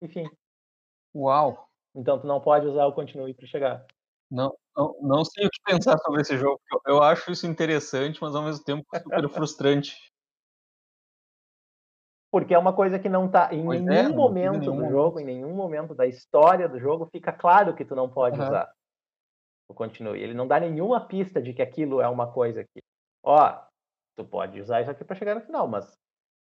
[0.00, 0.28] Enfim.
[1.14, 1.68] Uau!
[1.94, 3.86] Então tu não pode usar o continue para chegar.
[4.30, 6.58] Não, não, não sei o que pensar sobre esse jogo.
[6.72, 9.94] Eu, eu acho isso interessante, mas ao mesmo tempo super frustrante.
[12.30, 15.20] Porque é uma coisa que não tá em pois nenhum é, momento nenhum do jogo,
[15.20, 18.46] em nenhum momento da história do jogo, fica claro que tu não pode uhum.
[18.46, 18.72] usar
[19.72, 20.20] o continue.
[20.20, 22.80] Ele não dá nenhuma pista de que aquilo é uma coisa que,
[23.22, 23.60] ó,
[24.16, 25.96] tu pode usar isso aqui para chegar no final, mas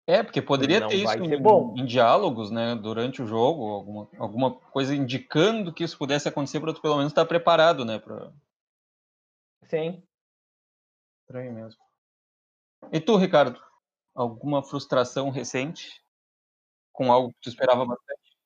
[0.05, 4.95] é, porque poderia ter isso em, em, diálogos, né, durante o jogo, alguma, alguma coisa
[4.95, 8.33] indicando que isso pudesse acontecer para tu pelo menos estar preparado, né, para
[9.63, 10.03] Sim.
[11.21, 11.81] Estranho mesmo.
[12.93, 13.63] E tu, Ricardo?
[14.13, 16.03] Alguma frustração recente
[16.93, 18.37] com algo que tu esperava bastante?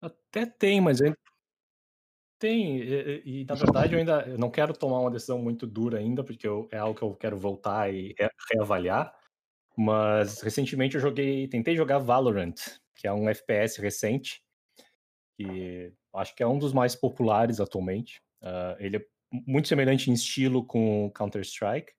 [0.00, 1.16] Até tem, mas ainda
[2.42, 5.98] tem, e, e, na verdade eu ainda eu não quero tomar uma decisão muito dura
[5.98, 9.16] ainda, porque eu, é algo que eu quero voltar e re, reavaliar.
[9.76, 12.56] Mas recentemente eu joguei, tentei jogar Valorant,
[12.96, 14.42] que é um FPS recente,
[15.38, 18.20] que acho que é um dos mais populares atualmente.
[18.42, 21.92] Uh, ele é muito semelhante em estilo com Counter-Strike.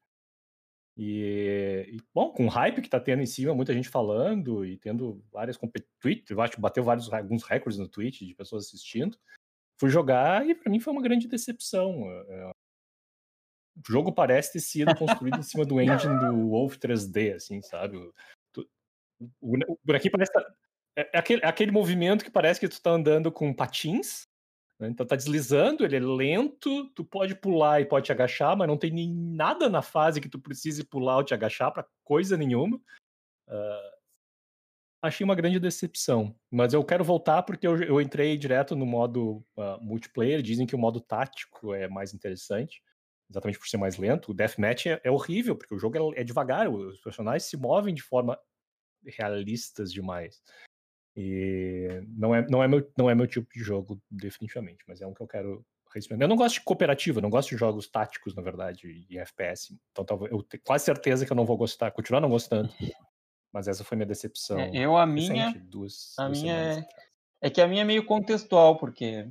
[0.98, 4.78] E, e, bom, com o hype que tá tendo em cima, muita gente falando e
[4.78, 6.22] tendo várias competições,
[6.60, 9.18] bateu vários alguns recordes no Twitch de pessoas assistindo
[9.80, 12.04] fui jogar e para mim foi uma grande decepção.
[13.76, 17.98] O jogo parece ter sido construído em cima do engine do Wolf 3D, assim, sabe?
[17.98, 18.14] O,
[19.84, 20.32] bonequinho parece.
[20.96, 24.28] É, é, aquele, é aquele movimento que parece que tu tá andando com patins,
[24.80, 24.90] né?
[24.90, 28.78] então tá deslizando, ele é lento, tu pode pular e pode te agachar, mas não
[28.78, 32.78] tem nem nada na fase que tu precise pular ou te agachar para coisa nenhuma.
[33.48, 33.93] Uh,
[35.04, 36.34] achei uma grande decepção.
[36.50, 40.42] Mas eu quero voltar porque eu, eu entrei direto no modo uh, multiplayer.
[40.42, 42.82] Dizem que o modo tático é mais interessante,
[43.30, 44.32] exatamente por ser mais lento.
[44.32, 47.94] O deathmatch é, é horrível, porque o jogo é, é, devagar, os personagens se movem
[47.94, 48.40] de forma
[49.06, 50.42] realistas demais.
[51.16, 55.06] E não é, não é, meu, não é meu tipo de jogo, definitivamente, mas é
[55.06, 55.66] um que eu quero
[56.10, 59.78] eu não gosto de cooperativa, não gosto de jogos táticos, na verdade, e FPS.
[59.92, 62.74] Então eu tenho quase certeza que eu não vou gostar, continuar não gostando.
[63.54, 64.60] Mas essa foi minha decepção.
[64.60, 65.46] É, eu, a minha.
[65.46, 66.88] Recente, duas, a duas minha é,
[67.40, 69.30] é que a minha é meio contextual, porque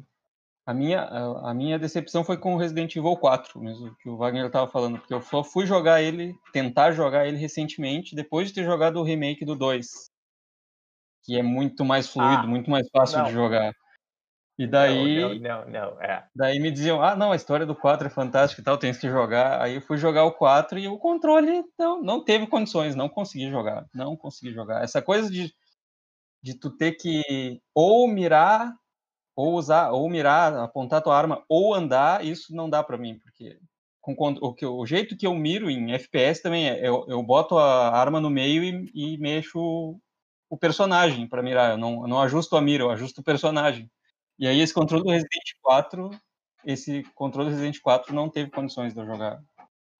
[0.65, 4.17] a minha, a, a minha decepção foi com o Resident Evil 4, mesmo que o
[4.17, 8.55] Wagner estava falando, porque eu só fui jogar ele, tentar jogar ele recentemente, depois de
[8.55, 9.89] ter jogado o remake do 2,
[11.25, 13.25] que é muito mais fluido, ah, muito mais fácil não.
[13.27, 13.75] de jogar.
[14.63, 15.41] E daí.
[15.41, 16.25] Não, não, não, é.
[16.35, 19.09] Daí me diziam, ah, não, a história do 4 é fantástica e tal, tem que
[19.09, 19.61] jogar.
[19.61, 23.51] Aí eu fui jogar o 4 e o controle não, não teve condições, não consegui
[23.51, 23.87] jogar.
[23.93, 24.85] Não consegui jogar.
[24.85, 25.53] Essa coisa de,
[26.41, 28.73] de tu ter que ou mirar,
[29.35, 33.59] ou usar, ou mirar, apontar tua arma, ou andar, isso não dá para mim, porque
[34.01, 37.59] com, o, que, o jeito que eu miro em FPS também é, eu, eu boto
[37.59, 39.99] a arma no meio e, e mexo
[40.51, 41.71] o personagem para mirar.
[41.73, 43.91] Eu não, eu não ajusto a mira, eu ajusto o personagem.
[44.39, 46.11] E aí esse controle do Resident 4,
[46.65, 49.43] esse controle do Resident 4 não teve condições de eu jogar.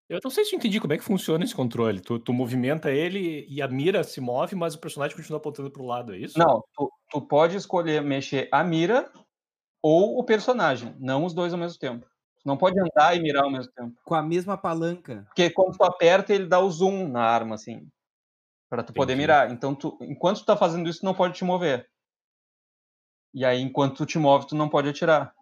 [0.09, 2.01] Eu não sei se eu entendi como é que funciona esse controle.
[2.01, 5.83] Tu, tu movimenta ele e a mira se move, mas o personagem continua apontando para
[5.83, 6.39] o lado, é isso?
[6.39, 9.11] Não, tu, tu pode escolher mexer a mira
[9.83, 12.07] ou o personagem, não os dois ao mesmo tempo.
[12.43, 13.95] Tu não pode andar e mirar ao mesmo tempo.
[14.05, 15.25] Com a mesma palanca.
[15.29, 17.89] Porque quando tu aperta, ele dá o zoom na arma, assim.
[18.69, 18.97] para tu Entendi.
[18.97, 19.51] poder mirar.
[19.51, 21.89] Então, tu, enquanto tu tá fazendo isso, tu não pode te mover.
[23.35, 25.35] E aí, enquanto tu te move, tu não pode atirar.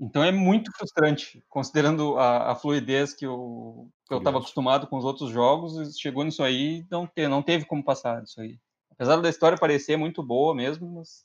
[0.00, 4.98] Então é muito frustrante, considerando a, a fluidez que eu que eu estava acostumado com
[4.98, 8.58] os outros jogos, chegou nisso aí, não, te, não teve como passar isso aí.
[8.90, 11.24] Apesar da história parecer muito boa mesmo, mas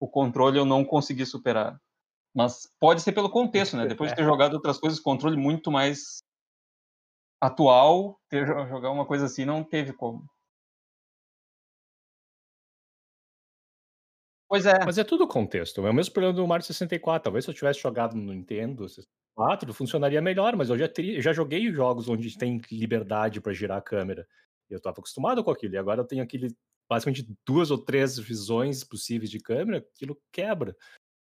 [0.00, 1.80] o controle eu não consegui superar.
[2.34, 3.86] Mas pode ser pelo contexto, né?
[3.86, 6.18] Depois de ter jogado outras coisas, controle muito mais
[7.40, 10.28] atual, ter jo- jogar uma coisa assim não teve como.
[14.48, 15.86] Pois é, Mas é tudo contexto.
[15.86, 17.24] É o mesmo problema do Mario 64.
[17.24, 21.32] Talvez se eu tivesse jogado no Nintendo 64, funcionaria melhor, mas eu já, teria, já
[21.32, 24.26] joguei jogos onde tem liberdade para girar a câmera.
[24.70, 25.74] Eu estava acostumado com aquilo.
[25.74, 26.54] E agora eu tenho aquele
[26.88, 30.74] basicamente duas ou três visões possíveis de câmera, aquilo quebra.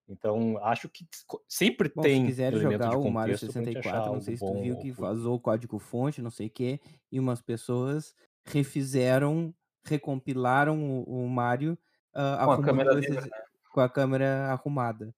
[0.09, 1.05] Então, acho que
[1.49, 4.37] sempre Bom, tem se quiser jogar o Mario contexto pra gente achar 64, não sei
[4.37, 9.53] se tu viu que vazou o código-fonte, não sei o quê, e umas pessoas refizeram,
[9.85, 11.77] recompilaram o, o Mario
[12.17, 13.31] ah, Com a câmera esses- livre,
[13.73, 15.15] com a câmera arrumada.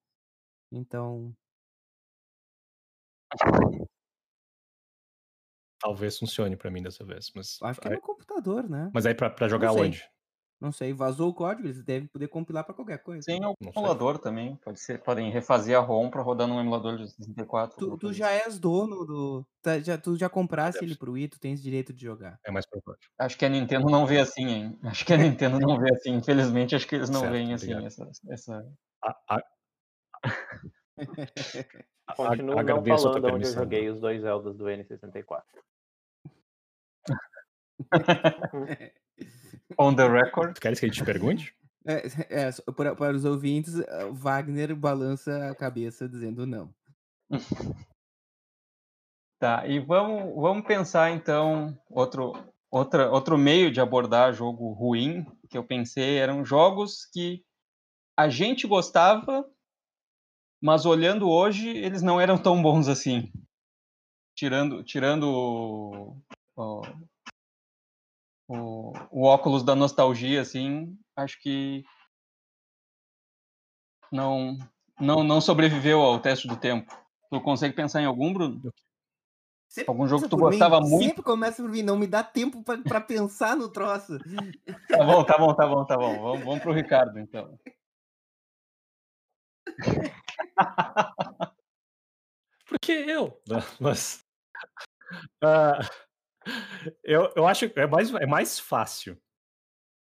[0.72, 1.32] Então,
[5.80, 7.30] Talvez funcione para mim dessa vez.
[7.34, 8.90] Mas, acho que é no computador, né?
[8.92, 10.02] mas aí para jogar onde?
[10.60, 13.24] Não sei, vazou o código, eles devem poder compilar para qualquer coisa.
[13.24, 13.80] Tem algum Não sei.
[13.80, 17.78] emulador também, pode ser, podem refazer a ROM para rodar num emulador de 64.
[17.78, 19.46] Tu, tu já és dono do.
[19.62, 20.98] tá- já, tu já compraste Deve ele ser.
[20.98, 22.40] pro Wii, tu tens direito de jogar.
[22.44, 22.98] É mais provável.
[23.18, 24.78] Acho que a Nintendo não vê assim, hein?
[24.82, 26.14] Acho que a Nintendo não vê assim.
[26.14, 27.86] Infelizmente, acho que eles não Certo, veem assim obrigado.
[27.86, 28.72] essa, essa.
[29.04, 29.42] A- a-
[32.08, 35.44] a- Continuo não falando onde eu joguei os dois Zeldas do N64.
[39.76, 40.54] On the record.
[40.54, 41.54] Tu queres que a gente te pergunte?
[41.86, 46.72] É, é, só para, para os ouvintes, ah, Wagner balança a cabeça dizendo não.
[49.40, 52.32] Tá, e vamos, vamos pensar então outro,
[52.68, 57.44] outra, outro meio de abordar jogo ruim que eu pensei eram jogos que
[58.16, 59.48] a gente gostava,
[60.60, 63.30] mas olhando hoje eles não eram tão bons assim.
[64.34, 66.16] Tirando, tirando o,
[66.56, 66.82] o,
[68.48, 71.84] o, o óculos da nostalgia, assim, acho que
[74.10, 74.56] não,
[74.98, 76.92] não, não sobreviveu ao teste do tempo.
[77.30, 78.72] Tu consegue pensar em algum, Bruno?
[79.68, 81.04] Sempre Algum jogo que tu por mim, gostava muito?
[81.04, 84.18] Sempre começa por mim, não me dá tempo pra pra pensar no troço.
[84.88, 86.22] Tá bom, tá bom, tá bom, tá bom.
[86.22, 87.58] Vamos, vamos pro Ricardo, então.
[92.66, 93.38] Porque eu.
[93.46, 94.24] Não, Mas.
[95.42, 95.78] ah,
[97.02, 99.16] eu, eu acho que é mais, é mais fácil.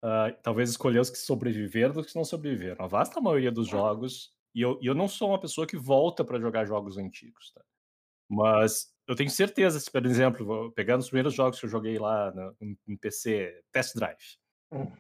[0.04, 2.84] ah, talvez escolher os que sobreviveram do que que não sobreviveram.
[2.84, 4.32] A vasta maioria dos jogos.
[4.56, 7.62] E eu, e eu não sou uma pessoa que volta para jogar jogos antigos, tá?
[8.32, 12.32] Mas eu tenho certeza, se, por exemplo, pegando os primeiros jogos que eu joguei lá
[12.32, 14.38] no, no PC, Test Drive.
[14.72, 14.92] Hum.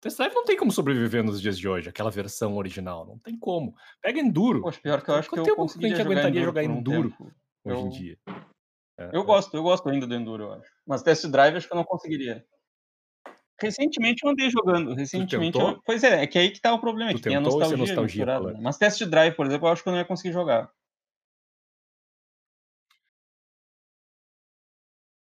[0.00, 3.06] Test Drive não tem como sobreviver nos dias de hoje, aquela versão original.
[3.06, 3.74] Não tem como.
[4.00, 4.60] Pega Enduro.
[4.62, 6.44] Poxa, pior que eu acho que Quanto eu tempo que a gente jogar aguentaria Enduro
[6.46, 7.32] jogar um Enduro tempo.
[7.64, 8.18] hoje eu- em dia?
[8.98, 10.70] É, Eu gosto, eu gosto ainda do Enduro, eu acho.
[10.86, 12.44] Mas Test Drive acho que eu não conseguiria.
[13.60, 14.94] Recentemente eu andei jogando.
[14.94, 15.80] Recentemente eu...
[15.84, 17.10] Pois é, é que aí que tá o problema.
[17.10, 18.60] é Tu que tem a isso é nostalgia, nostalgia misturada, né?
[18.62, 20.70] Mas Test Drive, por exemplo, eu acho que eu não ia conseguir jogar.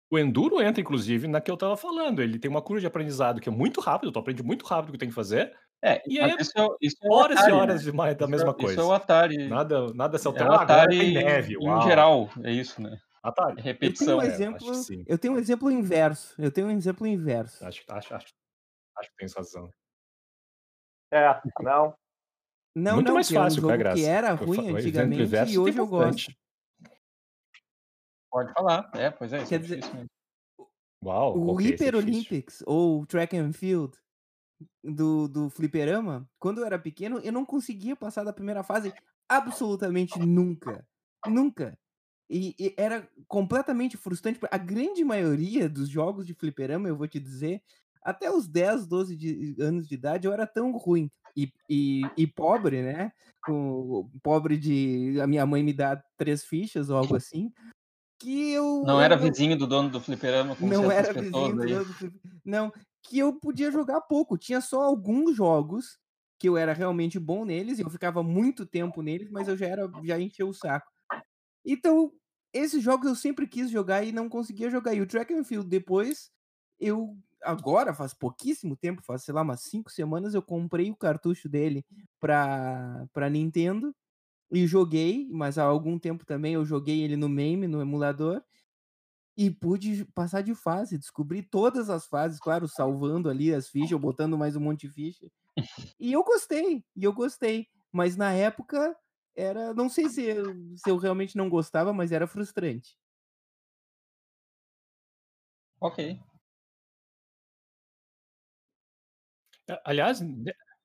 [0.09, 2.21] O Enduro entra, inclusive, na que eu tava falando.
[2.21, 4.91] Ele tem uma curva de aprendizado que é muito rápido, tu aprende muito rápido o
[4.93, 5.53] que tem que fazer.
[5.81, 8.13] É, E aí, isso é, o- isso é o Horas Atari, e horas né?
[8.13, 8.71] da Isso mesma é, coisa.
[8.73, 9.47] Isso é o Atari.
[9.47, 10.47] Nada, nada é Celtel.
[10.47, 11.55] o Ah, agora Atari tem neve.
[11.55, 11.81] em Uau.
[11.81, 12.97] geral, é isso, né?
[13.23, 13.51] Atari.
[13.51, 14.17] É Eu tenho repetição.
[14.17, 14.75] um é, exemplo.
[14.75, 15.03] sim.
[15.07, 16.41] Eu tenho um exemplo inverso.
[16.41, 17.63] Eu tenho um exemplo inverso.
[17.65, 18.27] Acho, acho, acho,
[18.97, 19.71] acho que tens razão.
[21.11, 21.27] É,
[21.61, 21.95] não.
[22.73, 24.09] Não, Muito não, mais que é um fácil, qual é a jogo que graça?
[24.09, 26.31] era ruim o exemplo antigamente inverso e tem hoje eu gosto.
[28.31, 28.89] Pode falar.
[28.95, 30.07] É, pois é, isso Quer é dizer, mesmo.
[31.03, 31.95] Uau, O ok, esse é Hyper.
[31.99, 33.97] Olympics ou Track and Field
[34.83, 38.93] do, do Fliperama, quando eu era pequeno, eu não conseguia passar da primeira fase
[39.27, 40.87] absolutamente nunca.
[41.27, 41.77] Nunca.
[42.31, 44.39] E, e era completamente frustrante.
[44.49, 47.61] A grande maioria dos jogos de Fliperama, eu vou te dizer,
[48.01, 51.11] até os 10, 12 de- anos de idade, eu era tão ruim.
[51.35, 53.11] E, e, e pobre, né?
[53.45, 55.19] Com, pobre de.
[55.21, 57.51] A minha mãe me dá três fichas ou algo assim.
[58.19, 58.83] Que eu.
[58.85, 62.21] Não era vizinho do dono do fliperama, como não era vizinho do dono do flip-
[62.45, 62.71] Não,
[63.03, 64.37] que eu podia jogar pouco.
[64.37, 65.97] Tinha só alguns jogos
[66.39, 69.67] que eu era realmente bom neles, e eu ficava muito tempo neles, mas eu já
[69.67, 70.89] era já encheu o saco.
[71.65, 72.11] Então,
[72.53, 74.93] esses jogos eu sempre quis jogar e não conseguia jogar.
[74.93, 76.31] E o Track and Field depois,
[76.79, 81.49] eu agora faz pouquíssimo tempo, faz sei lá umas cinco semanas, eu comprei o cartucho
[81.49, 81.85] dele
[82.19, 83.95] pra, pra Nintendo
[84.51, 88.43] e joguei, mas há algum tempo também eu joguei ele no MAME, no emulador.
[89.37, 94.37] E pude passar de fase, descobri todas as fases, claro, salvando ali as fichas, botando
[94.37, 95.31] mais um monte de ficha.
[95.99, 97.67] E eu gostei, e eu gostei.
[97.91, 98.95] Mas na época
[99.35, 99.73] era.
[99.73, 100.45] Não sei se eu,
[100.77, 102.97] se eu realmente não gostava, mas era frustrante.
[105.79, 105.99] Ok.
[109.85, 110.19] Aliás,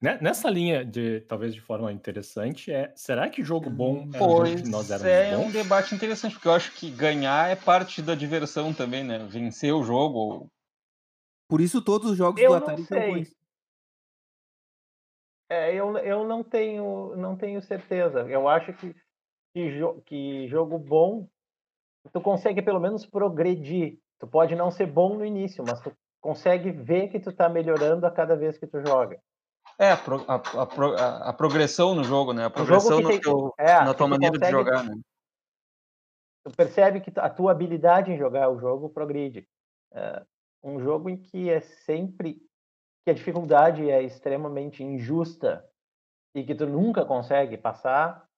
[0.01, 4.29] né, nessa linha de talvez de forma interessante, é será que jogo bom é um
[4.29, 5.53] jogo Pois que nós éramos é um bons?
[5.53, 9.19] debate interessante, porque eu acho que ganhar é parte da diversão também, né?
[9.27, 10.19] Vencer o jogo.
[10.19, 10.51] ou-
[11.49, 13.36] Por isso todos os jogos Eu do Atari são ruins.
[15.49, 18.21] É, eu, eu não tenho não tenho certeza.
[18.29, 18.95] Eu acho que,
[19.55, 21.29] que, jo- que jogo bom,
[22.13, 23.99] tu consegue pelo menos progredir.
[24.19, 28.07] Tu pode não ser bom no início, mas tu consegue ver que tu tá melhorando
[28.07, 29.21] a cada vez que tu joga.
[29.79, 32.47] É, a, pro- a- a a- progressão no jogo, né?
[32.47, 34.99] A progressão no tem- teu- é, na tua tu maneira de consegue- jogar, né?
[36.45, 39.47] Tu percebe que a tua habilidade em jogar o jogo progride.
[39.93, 40.23] É,
[40.63, 42.41] um jogo em que é sempre
[43.07, 45.65] que a dificuldade é extremamente injusta
[46.35, 48.29] e que tu nunca consegue passar,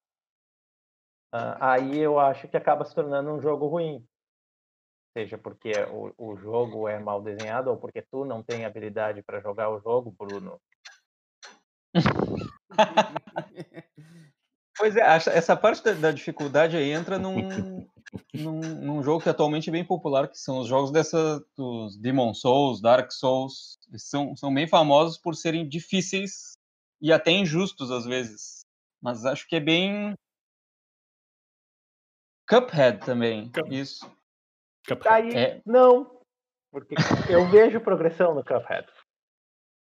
[1.33, 4.07] ah, aí eu acho que acaba se tornando um jogo ruim.
[5.16, 9.40] Seja porque o, o jogo é mal desenhado ou porque tu não tem habilidade para
[9.40, 10.61] jogar o jogo, Bruno.
[14.76, 17.85] Pois é, essa- parte da, da dificuldade aí entra num,
[18.33, 22.33] num, num jogo que atualmente é bem popular, que são os jogos dessa, dos Demon
[22.33, 23.77] Souls, Dark Souls.
[23.96, 26.53] São, são bem famosos por serem difíceis
[27.01, 28.61] e até injustos às vezes.
[29.01, 30.14] Mas acho que é bem.
[32.48, 34.05] Cuphead também, Cup- isso.
[34.87, 35.09] Cuphead.
[35.09, 35.62] Aí, É.
[35.66, 36.18] não.
[36.70, 36.94] Porque
[37.31, 38.87] eu vejo progressão no Cuphead.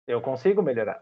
[0.07, 1.01] Eu consigo melhorar.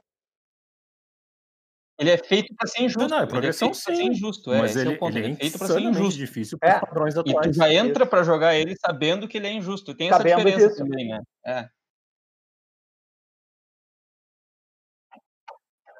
[2.00, 3.10] Ele é feito para ser injusto.
[3.10, 5.18] não, é ele progressão feito pra ser sim, injusto, é, Mas é ele, ponto.
[5.18, 6.18] ele Ele é é feito para ser injusto.
[6.20, 6.80] difícil para É.
[6.80, 7.56] padrões E tu atuais.
[7.56, 9.96] já entra para jogar ele sabendo que ele é injusto.
[9.96, 10.78] Tem essa diferença disso.
[10.78, 11.20] também, né?
[11.44, 11.70] É.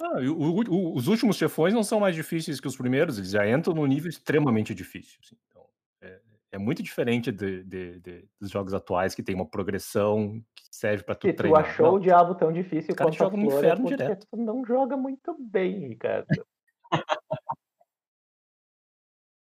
[0.02, 3.18] Ah, e o- o- o- os últimos chefões não são mais difíceis que os primeiros,
[3.18, 5.20] eles já entram num nível extremamente difícil.
[5.24, 5.36] assim.
[5.50, 5.66] Então,
[6.02, 6.22] é,
[6.54, 11.04] é muito diferente de- de- de- dos jogos atuais que tem uma progressão que serve
[11.04, 11.66] para tu tu treinar.
[11.66, 14.28] achou o Não, diabo tão difícil Os caras quanto a jogam no inferno direto.
[14.30, 16.28] tu não joga muito bem, Ricardo.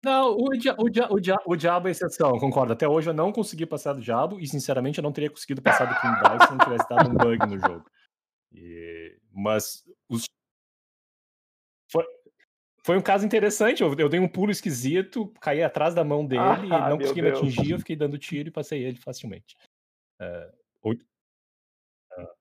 [0.05, 2.73] Não, o, dia- o, dia- o, dia- o diabo é exceção, concordo.
[2.73, 5.87] Até hoje eu não consegui passar do diabo e, sinceramente, eu não teria conseguido passar
[5.87, 7.85] do King Dice se não tivesse dado um bug no jogo.
[8.53, 10.25] E- mas os-
[12.89, 13.83] foi um caso interessante.
[13.83, 17.23] Eu, eu dei um pulo esquisito, caí atrás da mão dele, Ah, não meu conseguia
[17.23, 19.59] me atingir, eu fiquei dando tiro e passei ele facilmente.
[20.19, 20.51] É,
[22.13, 22.35] ah,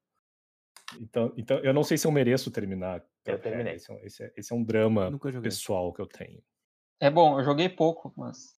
[1.01, 2.99] então, então, eu não sei se eu mereço terminar.
[3.25, 3.41] Eu Cuphead.
[3.41, 3.73] terminei.
[3.73, 6.41] Esse, é um- esse é, esse é um drama pessoal que eu tenho.
[7.01, 8.57] É bom, eu joguei pouco, mas.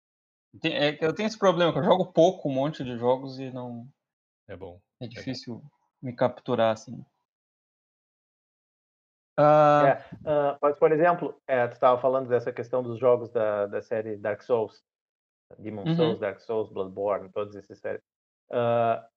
[0.60, 3.39] Tem- é que eu tenho esse problema, que eu jogo pouco um monte de jogos
[3.39, 3.88] e não.
[4.45, 4.82] É bom.
[5.00, 5.63] É difícil
[6.02, 7.02] me capturar, assim.
[9.38, 13.82] Ah, Ah, mas, por exemplo, é, tu estava falando dessa questão dos jogos da, da
[13.82, 14.84] série Dark Souls.
[15.60, 15.95] Demon Uhum.
[15.95, 18.02] Souls, Dark Souls, Bloodborne, todos esses séries.
[18.52, 19.08] Ah,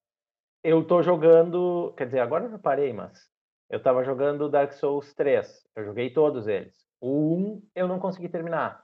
[0.63, 3.29] eu tô jogando, quer dizer, agora eu já parei, mas
[3.69, 5.63] eu tava jogando Dark Souls 3.
[5.75, 6.85] Eu joguei todos eles.
[7.01, 8.83] O 1 eu não consegui terminar.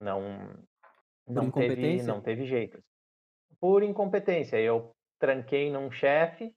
[0.00, 0.64] Não
[1.28, 2.82] não teve, não teve jeito.
[3.60, 6.54] Por incompetência, eu tranquei num chefe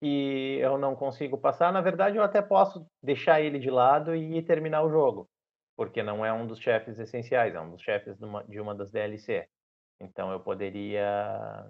[0.00, 1.72] que eu não consigo passar.
[1.72, 5.28] Na verdade, eu até posso deixar ele de lado e terminar o jogo,
[5.76, 8.74] porque não é um dos chefes essenciais, é um dos chefes de uma, de uma
[8.74, 9.48] das DLC.
[10.00, 11.66] Então eu poderia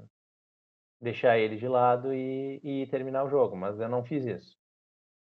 [1.00, 4.56] deixar ele de lado e, e terminar o jogo, mas eu não fiz isso.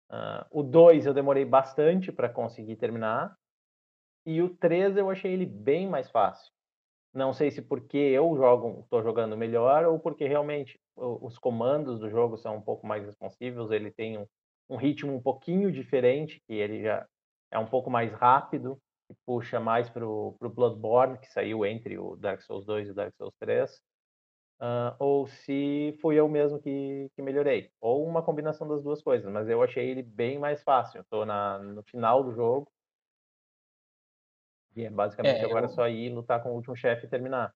[0.09, 3.35] Ah, o 2 eu demorei bastante para conseguir terminar,
[4.25, 6.51] e o 3 eu achei ele bem mais fácil.
[7.13, 12.09] Não sei se porque eu jogo, estou jogando melhor ou porque realmente os comandos do
[12.09, 14.25] jogo são um pouco mais responsivos, ele tem um,
[14.69, 17.05] um ritmo um pouquinho diferente, que ele já
[17.51, 18.79] é um pouco mais rápido,
[19.25, 23.13] puxa mais para o Bloodborne, que saiu entre o Dark Souls 2 e o Dark
[23.15, 23.79] Souls 3,
[24.59, 29.31] ah, ou se fui eu mesmo que, que melhorei, ou uma combinação das duas coisas,
[29.31, 31.01] mas eu achei ele bem mais fácil.
[31.01, 32.71] Estou no final do jogo,
[34.75, 37.53] e é basicamente É, agora eu- só ir lutar com o último chefe e terminar.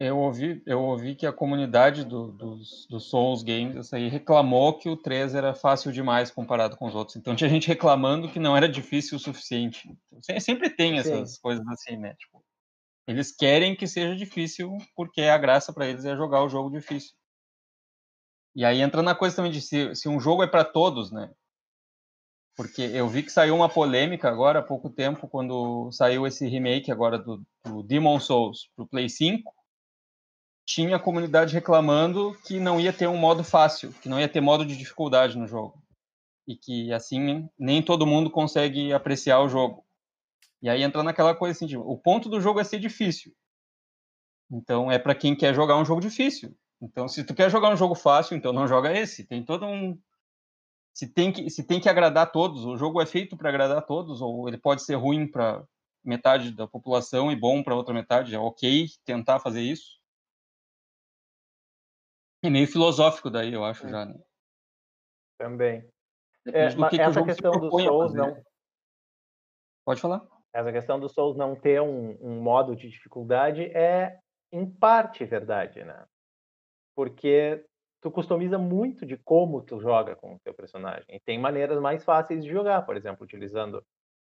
[0.00, 4.76] eu, ouvi, eu ouvi que a comunidade do- dos, dos Souls Games essa aí, reclamou
[4.78, 7.16] que o 3 era fácil demais comparado com os outros.
[7.16, 9.88] Então tinha gente reclamando que não era difícil o suficiente.
[10.20, 11.22] Se- Sempre tem Sim.
[11.22, 12.14] essas coisas assim, né?
[12.14, 12.44] Tipo,
[13.06, 17.14] eles querem que seja difícil porque a graça para eles é jogar o jogo difícil.
[18.56, 21.30] E aí entra na coisa também de se, se um jogo é para todos, né?
[22.56, 26.92] Porque eu vi que saiu uma polêmica agora há pouco tempo, quando saiu esse remake
[26.92, 29.52] agora do, do Demon Souls pro Play 5.
[30.66, 34.40] Tinha a comunidade reclamando que não ia ter um modo fácil, que não ia ter
[34.40, 35.82] modo de dificuldade no jogo.
[36.46, 39.84] e que assim nem todo mundo consegue apreciar o jogo.
[40.62, 43.32] E aí entra naquela coisa assim, o ponto do jogo é ser difícil.
[44.50, 46.56] Então é para quem quer jogar um jogo difícil.
[46.80, 49.24] Então se tu quer jogar um jogo fácil, então não joga esse.
[49.24, 49.98] Tem todo um
[50.94, 54.22] se tem que se tem que agradar todos, o jogo é feito para agradar todos
[54.22, 55.66] ou ele pode ser ruim para
[56.04, 59.98] metade da população e bom para outra metade, é OK tentar fazer isso.
[62.44, 64.04] É meio filosófico daí, eu acho, já.
[64.04, 64.14] Né?
[65.38, 65.88] Também.
[66.46, 68.44] É, do que essa que questão dos Souls não.
[69.84, 70.26] Pode falar.
[70.52, 74.20] Essa questão dos Souls não ter um, um, modo de dificuldade é,
[74.52, 76.06] em parte, verdade, né?
[76.94, 77.64] Porque
[78.04, 81.06] tu customiza muito de como tu joga com o teu personagem.
[81.08, 83.82] E tem maneiras mais fáceis de jogar, por exemplo, utilizando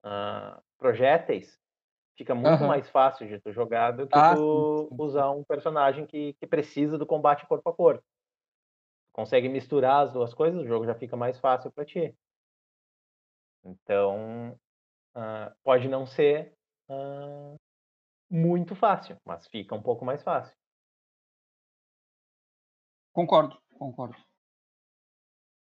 [0.04, 1.56] uh, projéteis.
[2.18, 2.68] Fica muito uhum.
[2.68, 6.98] mais fácil de tu jogar do que ah, tu usar um personagem que, que precisa
[6.98, 8.04] do combate corpo a corpo
[9.20, 12.16] consegue misturar as duas coisas, o jogo já fica mais fácil para ti.
[13.66, 14.58] Então,
[15.14, 16.54] uh, pode não ser
[16.90, 17.56] uh,
[18.32, 20.56] muito fácil, mas fica um pouco mais fácil.
[23.20, 24.16] Concordo, concordo.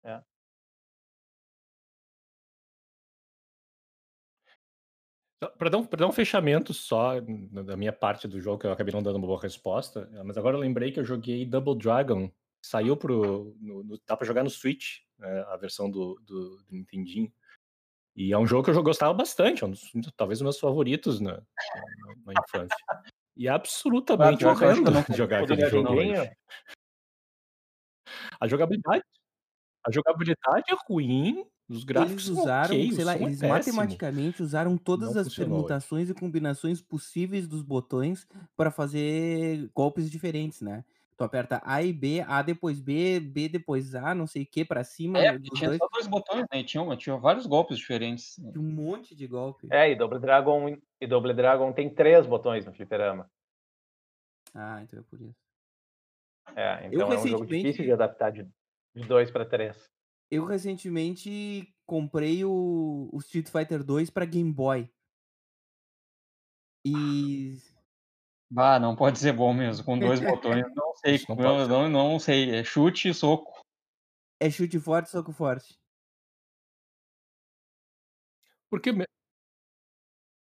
[0.05, 0.23] É.
[5.59, 8.95] Para dar, um, dar um fechamento só da minha parte do jogo, que eu acabei
[8.95, 12.31] não dando uma boa resposta, mas agora eu lembrei que eu joguei Double Dragon
[12.63, 13.57] Saiu pro.
[13.61, 17.33] No, no, dá pra jogar no Switch, né, a versão do, do, do, Nintendinho.
[18.15, 20.61] E é um jogo que eu gostava bastante, é um dos, talvez um dos meus
[20.61, 22.77] favoritos na, na, na infância.
[23.37, 26.37] E é absolutamente ah, horrendo jogar aquele jogo hoje.
[28.41, 29.03] A jogabilidade.
[29.87, 34.43] A jogabilidade é ruim, os gráficos eles usaram, okay, sei lá, é eles é matematicamente
[34.43, 36.13] usaram todas Não as permutações hoje.
[36.13, 38.27] e combinações possíveis dos botões
[38.57, 40.85] para fazer golpes diferentes, né?
[41.17, 44.65] Tu aperta A e B, A depois B, B depois A, não sei o que,
[44.65, 45.19] pra cima.
[45.19, 45.79] É, tinha dois.
[45.79, 46.63] só dois botões, né?
[46.63, 48.37] Tinha, tinha vários golpes diferentes.
[48.37, 49.67] Tinha um monte de golpe.
[49.71, 53.29] É, e Double Dragon, e Double Dragon tem três botões no fliperama.
[54.55, 55.48] Ah, então é por isso.
[56.57, 58.49] É, então eu é um jogo difícil de adaptar de,
[58.95, 59.77] de dois para três.
[60.31, 64.91] Eu recentemente comprei o, o Street Fighter 2 para Game Boy.
[66.85, 67.59] E
[68.57, 70.65] ah, não pode ser bom mesmo, com dois botões.
[70.75, 72.57] Não sei, não, não, não, não, sei.
[72.57, 73.63] É chute e soco.
[74.41, 75.79] É chute forte, soco forte.
[78.71, 79.05] Porque, me...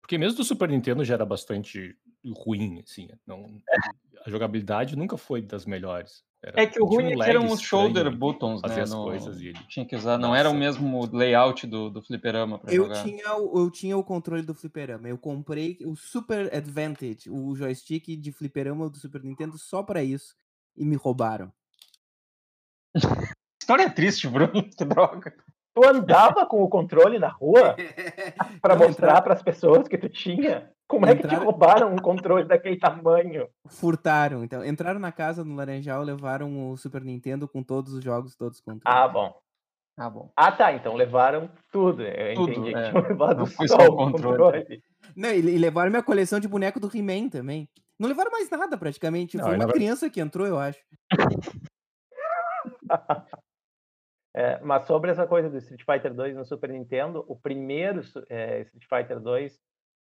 [0.02, 3.10] Porque mesmo do Super Nintendo já era bastante ruim, assim.
[3.26, 3.62] Não...
[4.26, 6.24] A jogabilidade nunca foi das melhores.
[6.42, 8.82] Era, é que o ruim um é que eram os shoulder buttons, né?
[8.82, 9.04] As no...
[9.04, 9.60] coisas e ele...
[9.68, 10.40] Tinha que usar, não Nossa.
[10.40, 13.04] era o mesmo layout do, do fliperama pra eu jogar.
[13.04, 15.10] Tinha, eu tinha o controle do fliperama.
[15.10, 20.34] Eu comprei o Super Advantage, o joystick de fliperama do Super Nintendo só pra isso.
[20.78, 21.52] E me roubaram.
[23.62, 24.64] História triste, Bruno.
[24.70, 25.36] Que droga.
[25.76, 27.76] Tu andava com o controle na rua
[28.62, 30.72] para mostrar para as pessoas que tu tinha?
[30.90, 33.48] Como é que te roubaram um controle daquele tamanho?
[33.68, 34.66] Furtaram, então.
[34.66, 38.62] Entraram na casa no Laranjal, levaram o Super Nintendo com todos os jogos, todos os
[38.62, 38.82] controles.
[38.86, 39.40] Ah, bom.
[39.96, 40.34] Ah, bom.
[40.36, 40.74] Ah, tá.
[40.74, 42.02] Então levaram tudo.
[42.02, 42.84] Eu tudo, entendi é.
[42.84, 44.38] que tinham levado só o controle.
[44.38, 44.84] controle.
[45.16, 47.70] Não, e levaram minha coleção de boneco do He-Man também.
[48.00, 49.38] Não levaram mais nada, praticamente.
[49.38, 50.80] Não, Foi uma criança que entrou, eu acho.
[54.36, 58.62] é, mas sobre essa coisa do Street Fighter 2 no Super Nintendo, o primeiro é,
[58.62, 59.56] Street Fighter 2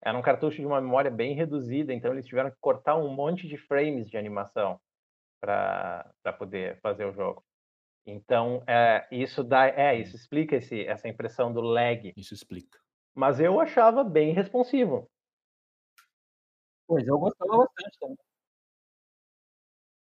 [0.03, 3.47] era um cartucho de uma memória bem reduzida, então eles tiveram que cortar um monte
[3.47, 4.79] de frames de animação
[5.41, 7.43] para poder fazer o jogo.
[8.05, 12.13] Então, é, isso dá, é, isso explica esse, essa impressão do lag.
[12.15, 12.79] Isso explica.
[13.13, 15.09] Mas eu achava bem responsivo.
[16.87, 18.26] Pois, eu gostava bastante também.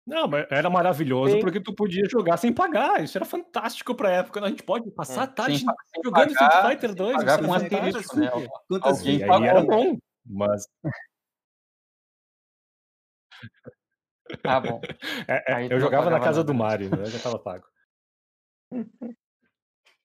[0.05, 1.39] Não, mas era maravilhoso Sim.
[1.39, 3.01] porque tu podia jogar sem pagar.
[3.01, 4.43] Isso era fantástico pra época.
[4.43, 5.67] A gente pode passar a tarde sem,
[6.03, 7.15] jogando sem Street Fighter 2.
[7.15, 8.29] Pagar com asterisco, né?
[8.81, 9.45] Alguém pagou.
[9.47, 10.67] Era bom, mas...
[14.43, 14.81] Ah, bom.
[15.27, 17.05] É, é, eu jogava na casa do Mario, né?
[17.05, 17.65] já tava pago.
[18.73, 18.83] Uh,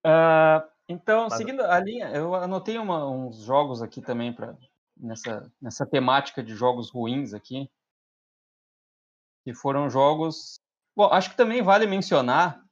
[0.89, 1.39] então, mas...
[1.39, 4.57] seguindo a linha, eu anotei uma, uns jogos aqui também para
[4.97, 7.69] nessa, nessa temática de jogos ruins aqui
[9.49, 10.61] que foram jogos.
[10.95, 12.63] Bom, acho que também vale mencionar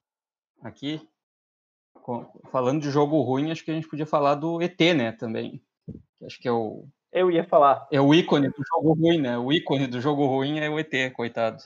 [0.61, 1.01] aqui,
[2.51, 5.63] falando de jogo ruim, acho que a gente podia falar do ET, né, também.
[6.23, 6.87] Acho que é o.
[7.11, 7.89] Eu ia falar.
[7.91, 9.39] É o ícone do jogo ruim, né?
[9.39, 11.63] O ícone do jogo ruim é o ET, coitado.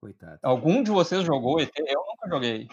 [0.00, 0.38] Coitado.
[0.42, 1.72] Algum de vocês jogou ET?
[1.76, 2.68] Eu nunca joguei.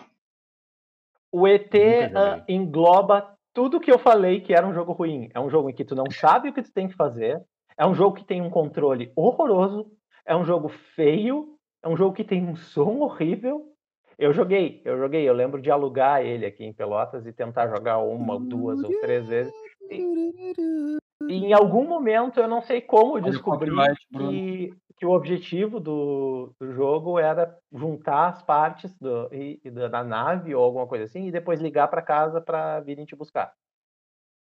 [1.31, 5.31] O ET uh, engloba tudo que eu falei que era um jogo ruim.
[5.33, 7.43] É um jogo em que tu não sabe o que tu tem que fazer.
[7.75, 9.89] É um jogo que tem um controle horroroso.
[10.29, 13.73] É um jogo feio, é um jogo que tem um som horrível
[14.15, 15.27] Eu joguei, eu joguei.
[15.27, 19.27] Eu lembro de alugar ele aqui em Pelotas e tentar jogar uma, duas ou três
[19.27, 19.51] vezes.
[19.89, 23.71] E, e em algum momento, eu não sei como, eu descobri
[24.11, 30.03] que, que o objetivo do, do jogo era juntar as partes do, e, e da
[30.03, 33.51] nave ou alguma coisa assim e depois ligar para casa para virem te buscar.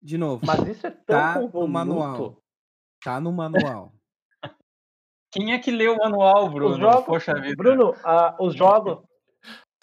[0.02, 0.46] De novo.
[0.46, 1.60] Mas isso é tão tá convoluto.
[1.60, 2.38] no manual.
[3.04, 3.95] Tá no manual.
[5.36, 6.72] Quem é que leu o manual, Bruno?
[6.76, 7.56] Os jogos, Poxa vida.
[7.58, 9.00] Bruno, uh, os jogos.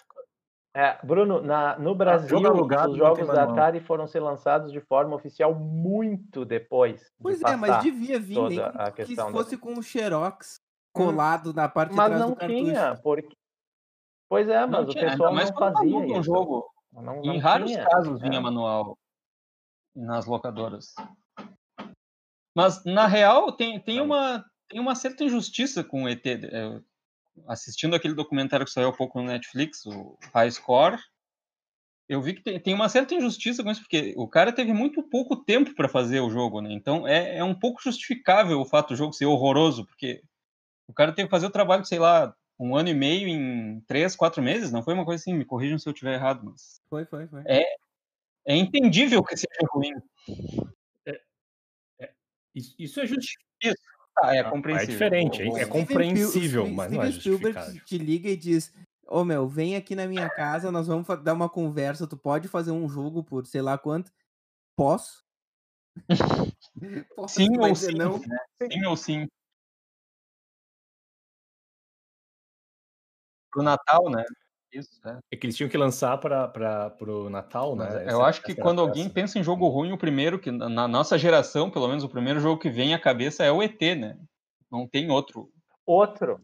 [0.75, 3.43] É, Bruno, na, no Brasil, jogo alugado os não jogos da.
[3.43, 6.99] Atari foram ser lançados de forma oficial muito depois.
[6.99, 9.83] de Pois é, mas devia vir nem a que se questão da- fosse com o
[9.83, 10.55] Xerox
[10.91, 12.63] colado na parte de Mas trás não do cartucho.
[12.65, 13.35] tinha, porque.
[14.27, 16.23] Pois é, mas Não o tinha, pessoal não quando fazia aluga um isso.
[16.23, 16.65] jogo.
[16.91, 18.41] Não, Em não raros tinha, casos vinha é.
[18.41, 18.97] manual
[19.95, 20.95] nas locadoras.
[22.57, 26.25] Mas, na real, tem, tem, Mas- uma, tem uma certa injustiça com o ET.
[26.25, 26.81] É,
[27.47, 30.99] assistindo aquele documentário que saiu há pouco no Netflix, o High Score,
[32.07, 35.01] eu vi que tem, tem uma certa injustiça com isso, porque o cara teve muito
[35.01, 36.71] pouco tempo para fazer o jogo, né?
[36.71, 40.21] Então é, é um pouco justificável o fato do jogo ser horroroso, porque
[40.87, 44.15] o cara teve que fazer o trabalho, sei lá, um ano e meio em três,
[44.15, 47.05] quatro meses, não foi uma coisa assim, me corrijam se eu estiver errado, mas Foi,
[47.05, 47.41] foi, foi.
[47.45, 47.63] É,
[48.45, 49.93] é entendível que seja ruim.
[52.55, 53.43] Isso, isso é justificável.
[54.17, 54.93] Ah, é Ah, compreensível.
[55.07, 58.73] é diferente, é com- compreensível, Steven mas não é Steven Spielberg te liga e diz:
[59.07, 62.07] Ô meu, vem aqui na minha casa, nós vamos dar uma conversa.
[62.07, 64.11] Tu pode fazer um jogo por sei lá quanto?
[64.75, 65.23] Posso?
[67.15, 68.17] Posso, Sim ou sim, não?
[68.19, 68.37] né?
[68.71, 69.27] Sim ou sim.
[73.51, 74.23] Pro Natal, né?
[74.73, 75.19] Isso, é.
[75.31, 77.85] É que eles tinham que lançar para o Natal, né?
[77.85, 79.13] Mas Essa- eu acho que quando alguém peça.
[79.13, 82.59] pensa em jogo ruim, o primeiro que na nossa geração, pelo menos o primeiro jogo
[82.59, 84.17] que vem à cabeça é o ET, né?
[84.71, 85.51] Não tem outro.
[85.85, 86.39] Outro.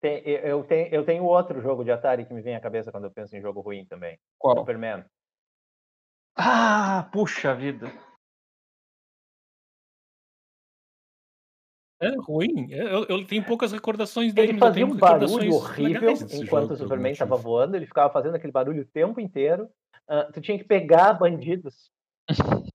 [0.00, 2.90] Tem- eu, eu tenho, eu tenho outro jogo de Atari que me vem à cabeça
[2.90, 4.18] quando eu penso em jogo ruim também.
[4.38, 4.56] Qual?
[4.56, 5.04] Superman.
[6.36, 7.92] Ah, puxa vida.
[12.00, 12.66] É ruim.
[12.70, 17.12] Eu, eu tenho poucas recordações dele, Ele fazia um barulho horrível enquanto o por Superman
[17.12, 17.76] estava voando.
[17.76, 19.68] Ele ficava fazendo aquele barulho o tempo inteiro.
[20.08, 21.90] Ah, tu tinha que pegar bandidos.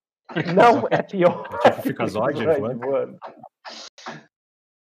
[0.56, 1.48] Não, é pior.
[1.66, 3.18] É tipo Ficazoide, voando.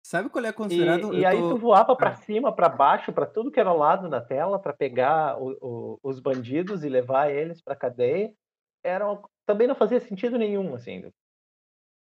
[0.05, 1.13] Sabe qual é E, considerado?
[1.13, 2.15] e eu aí tô- tu voava pra Ah.
[2.15, 6.19] cima, pra baixo, pra tudo que era lado da tela, pra pegar o- o- os
[6.19, 8.33] bandidos e levar eles pra cadeia.
[8.83, 11.09] Era uma- também não fazia sentido nenhum, assim.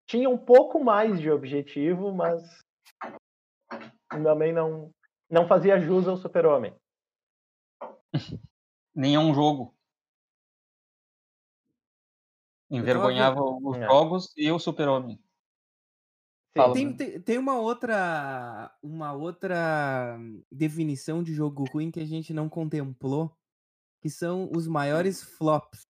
[0.09, 2.43] Tinha um pouco mais de objetivo, mas
[4.11, 4.91] também não
[5.31, 6.75] não fazia jus ao Super-Homem.
[8.95, 9.77] Nem é um jogo.
[12.71, 13.87] Envergonhava os É.
[13.87, 15.19] jogos e o super-homem.
[16.55, 20.19] Tem, tem, tem uma outra uma outra
[20.51, 23.37] definição de jogo ruim que a gente não contemplou,
[24.01, 25.83] que são os maiores flops.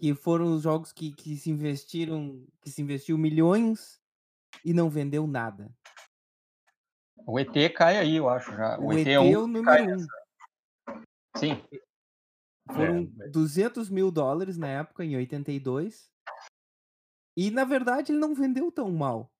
[0.00, 4.00] Que foram os jogos que, que se investiram, que se investiu milhões
[4.64, 5.70] e não vendeu nada.
[7.26, 8.78] O ET cai aí, eu acho já.
[8.80, 10.06] O, ET é o número um.
[11.36, 11.62] Sim.
[12.72, 16.10] Foram É, 200 mil dólares na época, em 82.
[17.36, 19.30] E, na verdade, ele não vendeu tão mal.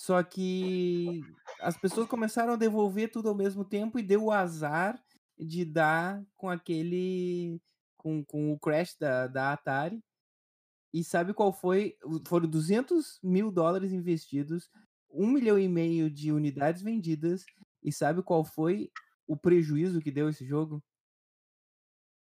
[0.00, 1.22] Só que
[1.60, 5.02] as pessoas começaram a devolver tudo ao mesmo tempo e deu o azar
[5.38, 7.60] de dar com aquele.
[8.04, 10.04] Com, com o crash da, da Atari.
[10.92, 11.96] E sabe qual foi?
[12.28, 14.70] Foram 200 mil dólares investidos,
[15.10, 17.44] um milhão e meio de unidades vendidas.
[17.82, 18.90] E sabe qual foi
[19.26, 20.82] o prejuízo que deu esse jogo?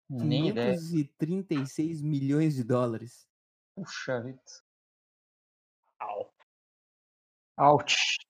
[0.07, 0.77] Nem ideia.
[0.77, 3.27] 536 milhões de dólares.
[3.75, 4.39] Puxa vida.
[5.99, 6.31] Au.
[7.57, 8.24] Ouch.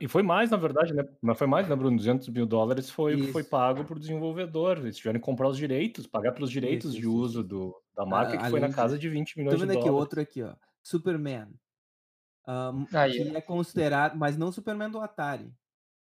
[0.00, 1.04] E foi mais, na verdade, né?
[1.20, 1.96] Mas foi mais, né, Bruno?
[1.96, 4.78] 200 mil dólares foi, foi pago por desenvolvedor.
[4.78, 8.06] Eles tiveram que comprar os direitos, pagar pelos direitos Isso, de isso, uso do, da
[8.06, 10.00] marca, A- que foi na casa de 20 Tô milhões de vendo aqui dólares.
[10.00, 10.54] outro aqui, ó.
[10.82, 11.48] Superman.
[12.46, 15.52] Ahn, Aí, que é considerado, mas não Superman do Atari.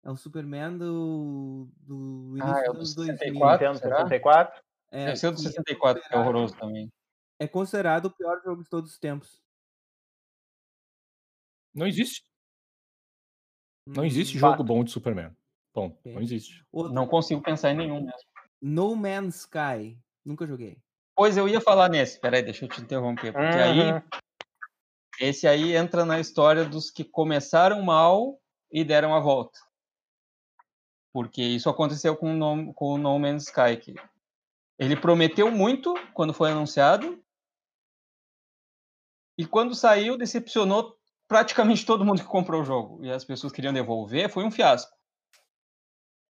[0.02, 3.18] É o Superman do, do início Ah, é o dos do anos 2000.
[3.18, 3.66] 64?
[3.66, 3.96] Nintendo será?
[4.02, 4.62] 64?
[4.90, 6.92] É, Deve ser o do que é 64, que é considerado- horroroso também.
[7.38, 9.40] É considerado o pior jogo de todos os tempos.
[11.74, 12.24] Não existe.
[13.86, 15.34] Não existe Hum, jogo bom de Superman.
[15.74, 16.64] Bom, não existe.
[16.72, 18.20] Não consigo pensar em nenhum mesmo.
[18.60, 19.98] No Man's Sky.
[20.24, 20.76] Nunca joguei.
[21.14, 22.20] Pois eu ia falar nesse.
[22.20, 23.32] Peraí, deixa eu te interromper.
[23.32, 24.02] Porque aí, Uhum.
[25.20, 29.58] esse aí entra na história dos que começaram mal e deram a volta.
[31.12, 33.76] Porque isso aconteceu com o No, com o no Man's Sky.
[33.80, 33.94] Que
[34.78, 37.22] ele prometeu muito quando foi anunciado.
[39.38, 40.98] E quando saiu, decepcionou
[41.30, 43.04] praticamente todo mundo que comprou o jogo.
[43.04, 44.90] E as pessoas queriam devolver, foi um fiasco.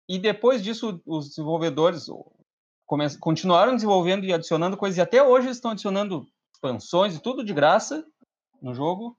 [0.07, 2.07] E depois disso, os desenvolvedores
[3.18, 7.55] continuaram desenvolvendo e adicionando coisas, e até hoje eles estão adicionando expansões e tudo de
[7.55, 8.05] graça
[8.61, 9.16] no jogo.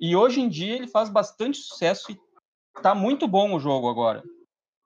[0.00, 2.18] E hoje em dia ele faz bastante sucesso e
[2.82, 4.24] tá muito bom o jogo agora.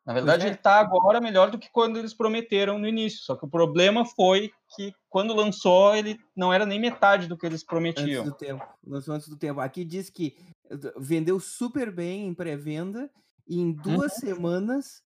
[0.08, 0.48] Na verdade, é.
[0.48, 3.18] ele tá agora melhor do que quando eles prometeram no início.
[3.22, 7.44] Só que o problema foi que quando lançou, ele não era nem metade do que
[7.44, 8.24] eles Antes prometiam.
[8.24, 8.64] do tempo.
[8.86, 9.60] Lançou antes do tempo.
[9.60, 10.34] Aqui diz que
[10.70, 13.10] eh, vendeu super bem em pré-venda
[13.46, 14.20] e em duas Uhum.
[14.20, 15.02] semanas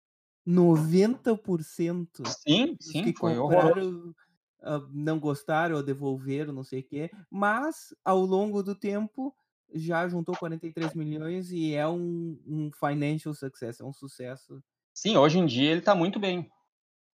[0.47, 4.15] 90% Sim, dos sim, que compraram
[4.63, 7.11] ah, não gostaram ou devolveram, não sei o quê.
[7.31, 9.35] Mas ao longo do tempo
[9.75, 14.63] já juntou 43 milhões e é um, um financial success, é um sucesso.
[14.95, 16.51] Sim, hoje em dia ele tá muito bem.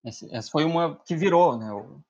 [0.05, 1.73] Esse- essa foi uma que virou, né?
[1.73, 2.01] o-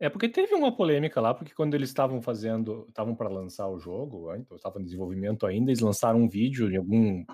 [0.00, 3.78] É porque teve uma polêmica lá, porque quando eles estavam fazendo, estavam para lançar o
[3.78, 7.20] jogo, então estava em desenvolvimento ainda, eles lançaram um vídeo em algum.
[7.20, 7.26] I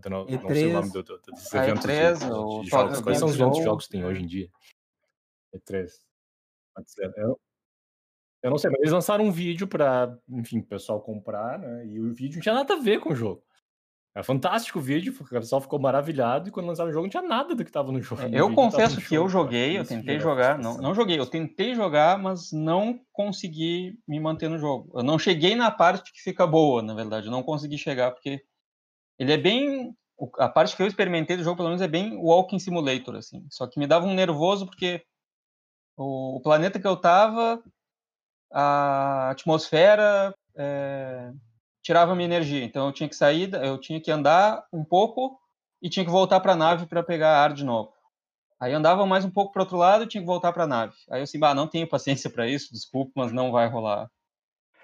[0.00, 0.92] don't know, não sei o nome E3.
[0.92, 1.20] do, do,
[1.52, 3.00] A eventos de, E3, de- de Top jogos.
[3.00, 4.06] Quais são os eventos de jogos que tem é.
[4.06, 4.50] hoje em dia?
[5.52, 5.90] E3.
[6.74, 7.12] Pode ser.
[7.16, 7.40] Eu,
[8.44, 11.86] eu não sei, mas eles lançaram um vídeo para, enfim, o pessoal comprar, né?
[11.86, 13.42] E o vídeo não tinha nada a ver com o jogo.
[14.14, 17.22] É fantástico o vídeo, o pessoal ficou maravilhado, e quando lançaram o jogo não tinha
[17.22, 18.20] nada do que estava no jogo.
[18.20, 21.24] É, no Eu confesso que eu joguei, eu Isso tentei jogar, não, não joguei, eu
[21.24, 24.92] tentei jogar, mas não consegui me manter no jogo.
[24.94, 28.44] Eu não cheguei na parte que fica boa, na verdade, eu não consegui chegar, porque
[29.18, 29.96] ele é bem.
[30.38, 33.44] A parte que eu experimentei do jogo, pelo menos, é bem Walking Simulator, assim.
[33.48, 35.02] Só que me dava um nervoso, porque
[35.96, 37.62] o, o planeta que eu tava,
[38.56, 41.32] a atmosfera é,
[41.82, 42.64] tirava minha energia.
[42.64, 45.36] Então eu tinha que sair, eu tinha que andar um pouco
[45.82, 47.92] e tinha que voltar para a nave para pegar ar de novo.
[48.60, 50.94] Aí andava mais um pouco para outro lado e tinha que voltar para a nave.
[51.10, 54.08] Aí eu assim, bah, não tenho paciência para isso, desculpa, mas não vai rolar.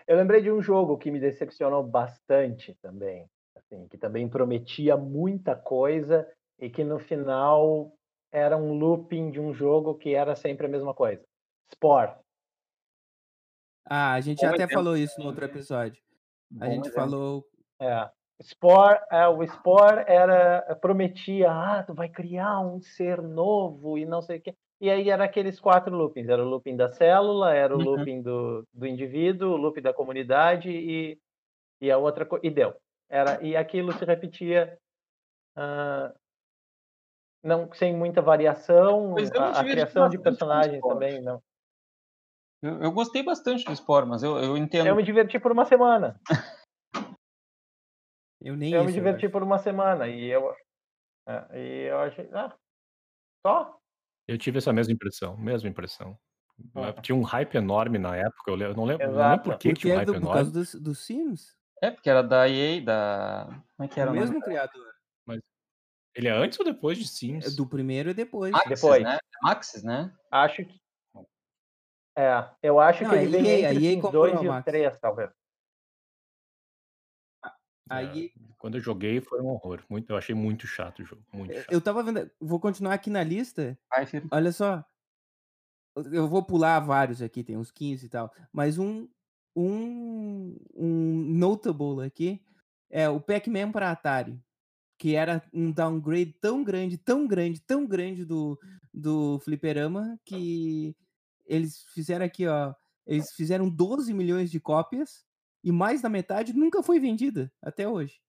[0.07, 5.55] Eu lembrei de um jogo que me decepcionou bastante também, assim, que também prometia muita
[5.55, 6.27] coisa
[6.59, 7.93] e que no final
[8.33, 11.23] era um looping de um jogo que era sempre a mesma coisa.
[11.73, 12.13] Spore.
[13.91, 16.01] Ah, a gente Bom já até falou isso no outro episódio.
[16.61, 16.93] A Bom gente exemplo.
[16.95, 17.45] falou.
[17.81, 18.09] É.
[18.43, 24.23] Spore, é, o Spore era prometia, ah, tu vai criar um ser novo e não
[24.23, 24.55] sei o quê.
[24.81, 27.85] E aí era aqueles quatro loopings, era o looping da célula, era o Uhum.
[27.85, 31.19] looping do, do indivíduo, o looping da comunidade e,
[31.83, 32.47] e a outra coisa.
[32.47, 32.75] E deu.
[33.11, 34.79] Era, e aquilo se repetia
[35.57, 36.15] ah,
[37.43, 41.21] não, sem muita variação, a, a criação de personagens também.
[41.21, 41.43] Não.
[42.63, 44.87] Eu, eu gostei bastante do Spore, mas eu, eu entendo.
[44.87, 46.21] Eu me diverti por uma semana.
[48.43, 49.33] Eu nem eu isso, me diverti acho.
[49.33, 50.55] por uma semana e eu,
[51.29, 52.57] é, e eu achei, ah,
[53.47, 53.79] só?
[54.27, 56.19] Eu tive essa mesma impressão, mesma impressão.
[56.75, 56.93] Ah.
[57.03, 59.43] Tinha um hype enorme na época, eu eu não lembro, eu não lembro Exato.
[59.45, 60.37] por que tinha um é hype do, por enorme.
[60.39, 61.55] causa dos, dos Sims.
[61.83, 63.63] É, porque era da EA, da.
[63.77, 64.91] Como é que É era o mesmo criador.
[66.15, 67.55] Ele é antes ou depois de É Sims?
[67.55, 68.53] Do primeiro e depois.
[68.53, 69.03] Maxis, Depois.
[69.03, 69.19] né?
[69.43, 70.13] Maxis, né?
[70.31, 70.80] Acho que.
[72.21, 74.99] É, eu acho Não, que ele vem EA, a entre EA dois e o três,
[74.99, 75.31] talvez.
[77.89, 79.83] Aí Quando eu joguei foi um horror.
[79.89, 81.23] Muito, eu achei muito chato o jogo.
[81.33, 81.73] Muito eu- chato.
[81.73, 82.31] eu tava vendo.
[82.39, 83.77] Vou continuar aqui na lista.
[84.31, 84.85] Olha só.
[86.13, 88.33] Eu vou pular vários aqui, tem uns 15 e tal.
[88.53, 89.09] Mas um,
[89.57, 92.45] um, um notable aqui
[92.91, 94.39] é o Pac-Man para Atari.
[94.99, 98.61] Que era um downgrade tão grande, tão grande, tão grande do,
[98.93, 100.95] do Fliperama que
[101.51, 102.73] eles fizeram aqui, ó.
[103.07, 105.25] Eles fizeram 12 milhões de cópias
[105.65, 108.21] e mais da metade nunca foi vendida até hoje.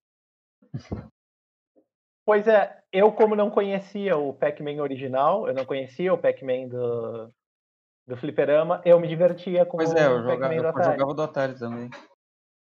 [2.25, 7.33] Pois é, eu como não conhecia o Pac-Man original, eu não conhecia o Pac-Man do,
[8.07, 10.91] do Fliperama, eu me divertia com Pois o é, eu jogava, Pac-Man do eu Atari.
[10.99, 11.89] jogava do Atari também.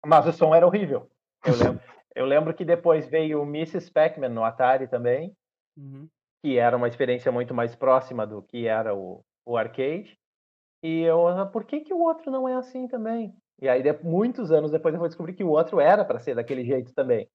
[0.05, 1.09] Mas o som era horrível.
[1.45, 1.83] Eu lembro,
[2.15, 3.91] eu lembro que depois veio o Mrs.
[3.91, 5.35] Pac-Man no Atari também,
[5.77, 6.09] Uhum.
[6.43, 10.19] que era uma experiência muito mais próxima do que era o, o arcade.
[10.83, 13.35] E eu, por que, que o outro não é assim também?
[13.61, 16.33] E aí, de- muitos anos depois, eu fui descobrir que o outro era para ser
[16.35, 17.29] daquele jeito também.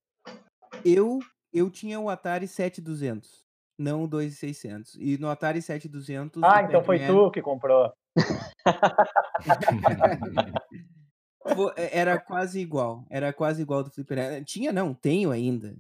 [0.85, 1.21] Eu,
[1.53, 3.45] eu tinha o Atari 7200,
[3.79, 4.97] não o 2600.
[4.97, 6.43] E no Atari 7200.
[6.43, 7.93] Ah, então foi tu que comprou.
[11.77, 13.07] é, Era quase igual.
[13.09, 14.43] Era quase igual do Fliperama.
[14.43, 15.77] Tinha, não, tenho ainda.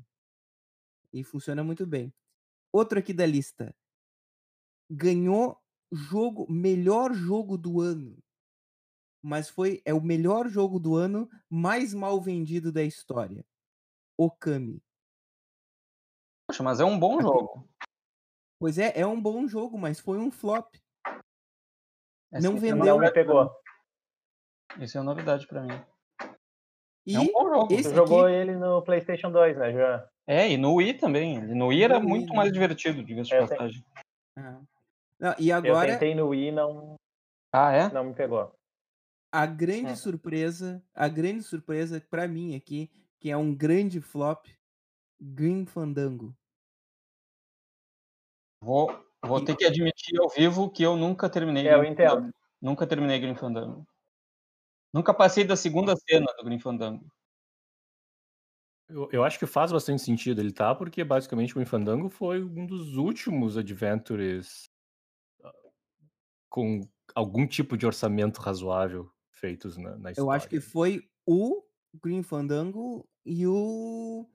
[1.12, 2.12] E funciona muito bem.
[2.72, 3.74] Outro aqui da lista.
[4.88, 5.58] Ganhou
[5.92, 8.16] jogo, melhor jogo do ano.
[9.22, 13.44] Mas foi é o melhor jogo do ano mais mal vendido da história.
[14.18, 14.80] Okami.
[16.48, 17.68] Poxa, mas é um bom jogo.
[18.58, 20.74] Pois é, é um bom jogo, mas foi um flop.
[22.32, 22.98] Essa Não é vendeu.
[23.00, 23.44] Não pegou.
[24.76, 24.84] mim.
[24.84, 25.84] Isso é novidade pra mim.
[27.06, 27.72] E É um bom jogo.
[27.72, 30.08] esse Tu aqui, jogou ele no PlayStation 2, né, João?
[30.26, 31.40] É, e no Wii também.
[31.40, 32.36] No Wii era No Wii, muito né?
[32.36, 33.84] mais divertido, diga-se de É, passagem.
[34.36, 34.60] Ah.
[35.18, 36.96] Não, e Eu agora tentei no Wii e não,
[37.52, 37.92] Ah, é?
[37.92, 38.52] não me pegou.
[39.32, 39.96] a grande Hum.
[39.96, 44.46] surpresa, a grande surpresa pra mim aqui, que é um grande flop,
[45.20, 46.36] Green Fandango.
[48.62, 51.68] Vou, vou E- ter que admitir ao vivo que eu nunca terminei.
[51.68, 52.30] É, eu entendo.
[52.60, 53.86] Nunca terminei Green Fandango.
[54.92, 57.06] Nunca passei da segunda cena do Green Fandango.
[58.88, 62.64] Eu, eu acho que faz bastante sentido ele tá, porque basicamente o Infandango foi um
[62.66, 64.70] dos últimos adventures
[66.48, 66.80] com
[67.14, 70.30] algum tipo de orçamento razoável feitos na, na Eu história.
[70.32, 71.62] acho que foi o
[72.02, 74.26] Green Fandango e o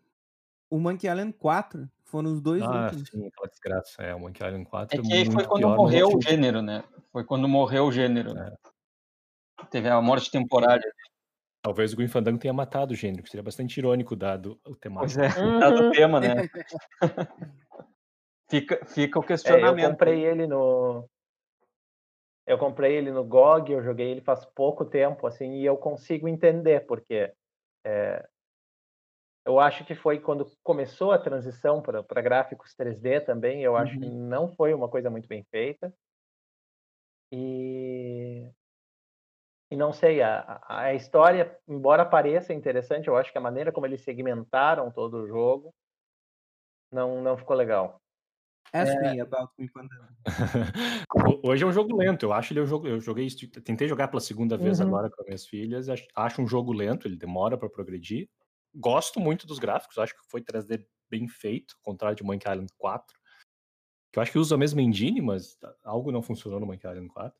[0.69, 1.89] o Monkey Island 4.
[2.05, 3.09] Foram os dois Ah, últimos.
[3.09, 4.03] sim, aquela desgraça.
[4.03, 6.21] É, o Monkey Island 4 É que aí foi quando morreu o ótimo.
[6.21, 6.83] gênero, né?
[7.11, 8.37] Foi quando morreu o gênero.
[8.37, 8.55] É.
[9.71, 10.91] Teve a morte temporária.
[11.63, 15.15] Talvez o Green Fandango tenha matado o gênero, que seria bastante irônico dado o Pois
[15.15, 15.21] temático.
[15.21, 16.35] é, dado o tema, né?
[18.49, 19.91] Fica, fica o É, eu questionamento.
[19.91, 21.09] comprei ele no.
[22.45, 26.27] Eu comprei ele no GOG, eu joguei ele faz pouco tempo, assim, e eu consigo
[26.27, 27.33] entender, porque
[27.85, 28.27] é,
[29.45, 34.05] eu acho que foi quando começou a transição para gráficos 3D também, eu acho que
[34.05, 34.27] Uhum.
[34.27, 35.93] não foi uma coisa muito bem feita.
[37.31, 38.51] E,
[39.71, 43.71] e não sei, a, a a história, embora pareça interessante, eu acho que a maneira
[43.71, 45.73] como eles segmentaram todo o jogo
[46.91, 48.00] não, não ficou legal.
[48.73, 49.13] Ask É.
[49.13, 50.07] me about Fandango.
[51.13, 52.87] Ho- Hoje é um jogo lento, eu acho ele um jogo.
[52.87, 53.27] Eu joguei,
[53.63, 54.87] tentei jogar pela segunda vez Uhum.
[54.87, 55.89] agora com as minhas filhas.
[55.89, 58.29] ach- Acho um jogo lento, ele demora para progredir.
[58.73, 62.71] Gosto muito dos gráficos, acho que foi 3D bem feito, ao contrário de Monkey Island
[62.77, 63.19] 4.
[64.13, 67.09] Que eu acho que usa a mesma engine, mas algo não funcionou no Monkey Island
[67.09, 67.37] 4.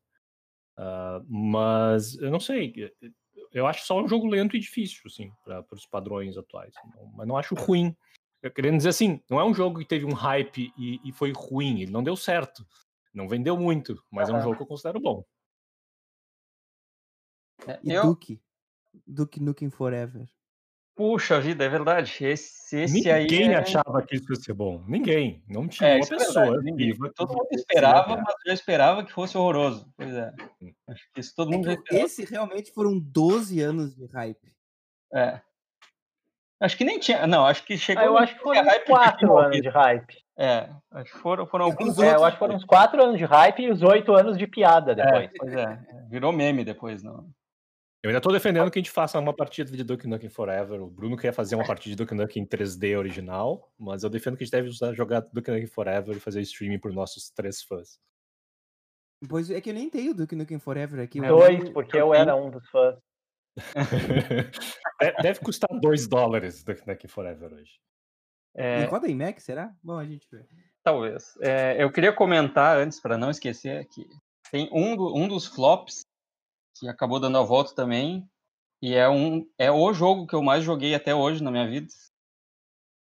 [0.76, 2.74] Ah, mas eu não sei.
[3.52, 6.74] Eu acho só um jogo lento e difícil, assim, para os padrões atuais.
[6.94, 7.96] Não- mas não acho ruim.
[8.42, 11.32] Eu querendo dizer assim, não é um jogo que teve um hype e, e foi
[11.32, 12.66] ruim, ele não deu certo.
[13.14, 15.24] Não vendeu muito, mas é um jogo que eu considero bom.
[17.66, 18.40] É, E Eu, Duke.
[19.06, 20.26] Duke Nukem Forever.
[20.94, 22.12] puxa vida, é verdade.
[22.24, 23.22] Esse, esse aí.
[23.22, 23.56] Ninguém é...
[23.56, 24.84] achava que isso ia ser bom.
[24.88, 25.42] Ninguém.
[25.48, 26.92] Não tinha É, uma é pessoa ninguém.
[26.92, 27.12] viva.
[27.14, 29.90] Todo mundo esperava, "Ah, mas já esperava que fosse horroroso.
[29.96, 30.32] Pois é.
[30.60, 30.74] Hum.
[30.88, 32.04] Acho que isso todo É mundo já esperava.
[32.04, 34.52] esse realmente foram 12 anos de hype.
[35.12, 35.40] É.
[36.62, 37.26] Acho que nem tinha.
[37.26, 38.02] Não, acho que chegou.
[38.02, 40.22] Ah, eu acho que foram uns hype porque quatro tinha anos de hype.
[40.38, 43.02] É, acho que foram, foram É alguns os É, eu acho que foram uns quatro
[43.02, 45.30] anos de hype e os oito anos de piada É, depois.
[45.38, 45.78] pois é.
[46.08, 47.28] Virou meme depois, não.
[48.02, 50.82] Eu ainda tô defendendo que a gente faça uma partida de Duke Nukem Forever.
[50.82, 54.36] O Bruno quer fazer uma partida de Duke Nukem em 3D original, mas eu defendo
[54.36, 57.62] que a gente deve usar, jogar Duke Nukem Forever e fazer streaming por nossos três
[57.62, 58.00] fãs.
[59.28, 61.18] Pois é que eu nem tenho Duke Nukem Forever aqui.
[61.18, 62.96] eu Dois, tenho- porque eu era um dos fãs.
[65.00, 67.80] De- Deve custar 2 dólares Nukem Forever hoje.
[68.54, 69.74] É, roda em Mac, será?
[69.82, 70.44] Bom, a gente vê.
[70.82, 71.34] talvez.
[71.40, 74.06] É, eu queria comentar antes, para não esquecer, que
[74.50, 76.02] tem um, do- um dos flops
[76.78, 78.28] que acabou dando a volta também,
[78.82, 81.88] e é, um, é o jogo que eu mais joguei até hoje na minha vida,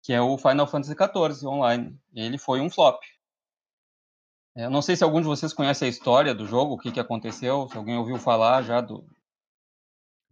[0.04, 1.98] que é o Final Fantasy XIV Online.
[2.14, 3.02] Ele foi um flop.
[4.56, 6.92] É, Eu não sei se algum de vocês conhece a história do jogo, o que,
[6.92, 9.08] que aconteceu, se alguém ouviu falar já do.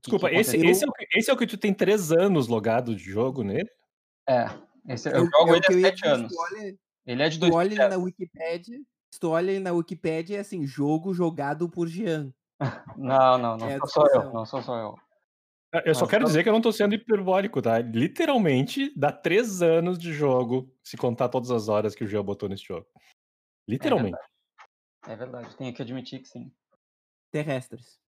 [0.02, 2.48] Desculpa, que esse, esse, é o que, esse é o que tu tem três anos
[2.48, 3.70] logado de jogo nele?
[4.28, 4.46] É,
[4.88, 6.34] esse, eu, Eu- jogo é o ele que eu há ia sete anos.
[6.38, 7.90] Olha, Ele é de tu olha ele 2010.
[7.90, 8.80] na Wikipedia,
[9.14, 12.34] se tu olha ele na Wikipedia, é assim, jogo jogado por Jean.
[12.98, 14.34] Não, não, não É sou só eu.
[14.34, 14.96] Não sou só eu.
[15.74, 17.80] Ah, Eu só quero dizer que eu não tô sendo hiperbólico, tá?
[17.80, 22.50] Literalmente, dá três anos de jogo, se contar todas as horas que o Jean botou
[22.50, 22.88] nesse jogo.
[23.68, 24.18] Literalmente.
[25.08, 26.52] É verdade, tenho que admitir que sim.
[27.32, 28.00] Terrestres.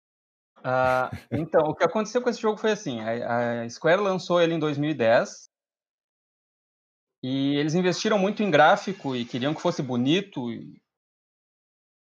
[0.62, 4.54] Ah, então, o que aconteceu com esse jogo foi assim: a, a Square lançou ele
[4.54, 5.50] em 2010
[7.22, 10.50] e eles investiram muito em gráfico e queriam que fosse bonito.
[10.50, 10.80] E,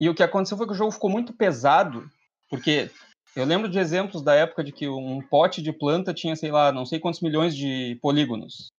[0.00, 2.08] e o que aconteceu foi que o jogo ficou muito pesado,
[2.50, 2.90] porque
[3.34, 6.72] eu lembro de exemplos da época de que um pote de planta tinha, sei lá,
[6.72, 8.72] não sei quantos milhões de polígonos.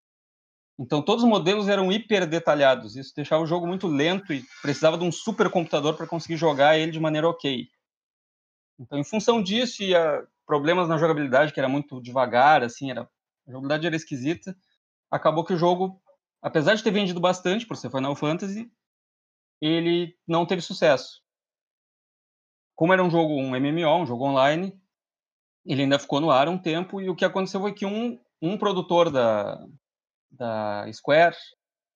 [0.80, 2.96] Então todos os modelos eram hiper detalhados.
[2.96, 6.78] Isso deixava o jogo muito lento e precisava de um super computador para conseguir jogar
[6.78, 7.68] ele de maneira ok.
[8.80, 13.02] Então, em função disso e a, problemas na jogabilidade, que era muito devagar, assim, era,
[13.02, 14.56] a jogabilidade era esquisita,
[15.12, 16.02] acabou que o jogo,
[16.42, 18.72] apesar de ter vendido bastante por ser Final Fantasy,
[19.62, 21.22] ele não teve sucesso.
[22.76, 24.80] Como era um jogo, um MMO, um jogo online,
[25.66, 28.58] ele ainda ficou no ar um tempo, e o que aconteceu foi que um, um
[28.58, 29.66] produtor da,
[30.32, 31.36] da Square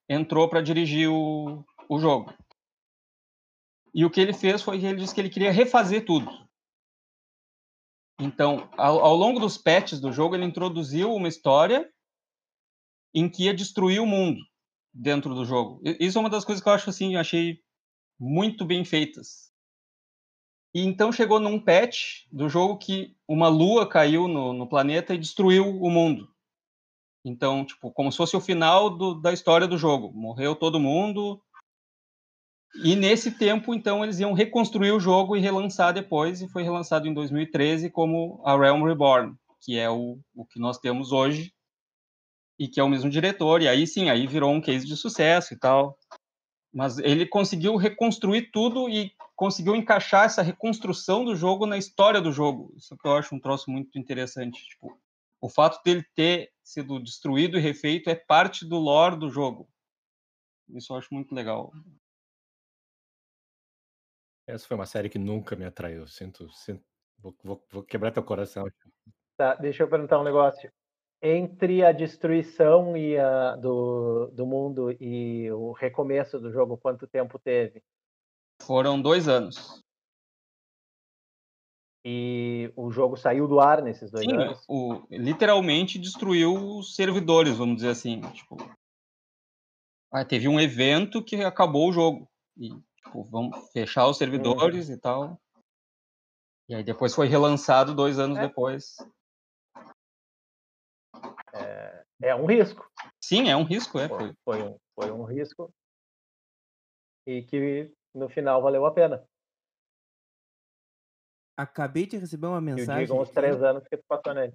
[0.09, 2.33] entrou para dirigir o, o jogo.
[3.93, 6.29] E o que ele fez foi que ele disse que ele queria refazer tudo.
[8.21, 11.89] Então, ao, ao longo dos patches do jogo, ele introduziu uma história
[13.13, 14.39] em que ia destruir o mundo
[14.93, 15.81] dentro do jogo.
[15.99, 17.59] Isso é uma das coisas que eu acho assim, eu achei
[18.19, 19.51] muito bem feitas.
[20.73, 25.17] E então chegou num patch do jogo que uma lua caiu no, no planeta e
[25.17, 26.29] destruiu o mundo.
[27.25, 30.11] Então, tipo, como se fosse o final do- da história do jogo.
[30.13, 31.41] Morreu todo mundo.
[32.75, 36.41] E nesse tempo, então, eles iam reconstruir o jogo e relançar depois.
[36.41, 40.77] E foi relançado em 2013 como a Realm Reborn, que é o, o que nós
[40.77, 41.53] temos hoje.
[42.57, 43.61] E que é o mesmo diretor.
[43.61, 45.97] E aí sim, aí virou um case de sucesso e tal.
[46.73, 52.31] Mas ele conseguiu reconstruir tudo e conseguiu encaixar essa reconstrução do jogo na história do
[52.31, 52.73] jogo.
[52.77, 54.63] Isso que eu acho um troço muito interessante.
[54.69, 54.97] Tipo,
[55.41, 59.67] o fato dele ter sido destruído e refeito é parte do lore do jogo.
[60.69, 61.73] Isso eu acho muito legal.
[64.51, 66.05] Essa foi uma série que nunca me atraiu.
[66.07, 66.83] Sinto, sinto
[67.17, 68.65] vou, vou- vou quebrar teu coração.
[69.37, 70.69] Tá, deixa eu perguntar um negócio.
[71.21, 77.39] Entre a destruição e a, do, do mundo e o recomeço do jogo, quanto tempo
[77.39, 77.81] teve?
[78.61, 79.81] Foram dois anos.
[82.03, 84.65] E o jogo saiu do ar nesses dois Sim, anos?
[84.67, 88.19] o, literalmente destruiu os servidores, vamos dizer assim.
[88.31, 88.57] Tipo,
[90.11, 92.27] ah, teve um evento que acabou o jogo.
[92.57, 92.69] E,
[93.03, 95.39] tipo, vamos fechar os servidores e tal.
[96.69, 98.47] E aí depois foi relançado dois anos É.
[98.47, 98.95] depois.
[102.21, 102.89] É um risco.
[103.21, 104.07] Sim, é um risco, é.
[104.07, 104.63] Foi, Foi.
[104.63, 105.73] um, foi um risco.
[107.27, 109.27] E que no final valeu a pena.
[111.57, 113.15] Acabei de receber uma mensagem.
[113.15, 114.53] os aqui, três anos que tu passou nele.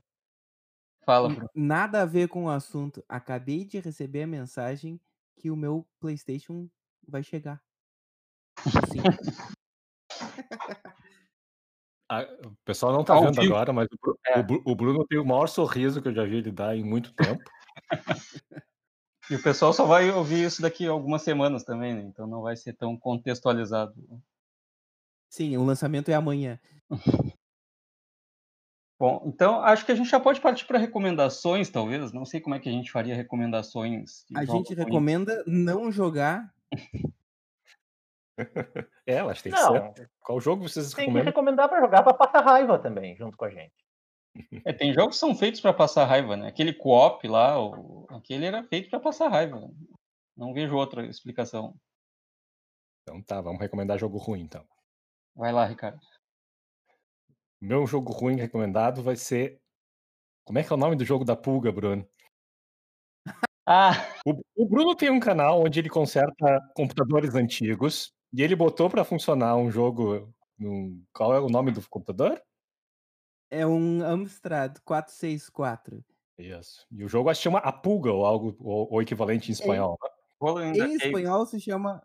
[1.04, 1.50] Fala, Bruno.
[1.54, 3.04] Nada a ver com o assunto.
[3.08, 5.00] Acabei de receber a mensagem
[5.36, 6.68] que o meu PlayStation
[7.06, 7.62] vai chegar.
[8.66, 9.02] Sim.
[12.08, 13.52] Ah, o pessoal não tá Ao vendo vivo.
[13.52, 14.38] agora, mas o, É.
[14.38, 17.12] o o Bruno tem o maior sorriso que eu já vi ele dar em muito
[17.14, 17.42] tempo.
[19.28, 22.02] E o pessoal só vai ouvir isso daqui a algumas semanas também, né?
[22.02, 23.92] Então não vai ser tão contextualizado.
[25.28, 26.60] Sim, o lançamento é amanhã.
[29.00, 32.12] Bom, então acho que a gente já pode partir para recomendações, talvez.
[32.12, 34.24] Não sei como é que a gente faria recomendações.
[34.34, 36.54] A gente recomenda não jogar.
[39.06, 40.10] É, eu acho que tem que ser.
[40.20, 41.26] Qual jogo vocês tem que recomendam?
[41.26, 43.74] recomendar para jogar para passar raiva também, junto com a gente.
[44.66, 46.48] É, tem jogos que são feitos para passar raiva, né?
[46.48, 48.06] Aquele co-op lá, o...
[48.10, 49.58] aquele era feito para passar raiva.
[50.36, 51.74] Não vejo outra explicação.
[53.02, 54.62] Então tá, vamos recomendar jogo ruim então.
[55.34, 55.98] Vai lá, Ricardo.
[57.60, 59.58] Meu jogo ruim recomendado vai ser.
[60.44, 62.06] Como é que é o nome do jogo da pulga, Bruno?
[63.68, 63.94] Ah,
[64.54, 69.56] o Bruno tem um canal onde ele conserta computadores antigos e ele botou pra funcionar
[69.56, 70.32] um jogo.
[70.58, 72.40] num- Qual é o nome do computador?
[73.50, 76.04] É um Amstrad 464.
[76.38, 76.86] Isso.
[76.90, 79.96] E o jogo acho que chama A Pulga, ou algo, ou, ou equivalente em espanhol.
[80.02, 80.08] né?
[80.40, 82.02] Roland Em espanhol se chama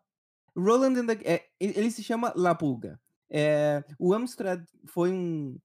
[0.58, 3.00] Roland and the, é, ele se chama La Pulga.
[3.30, 5.58] É, o Amstrad foi um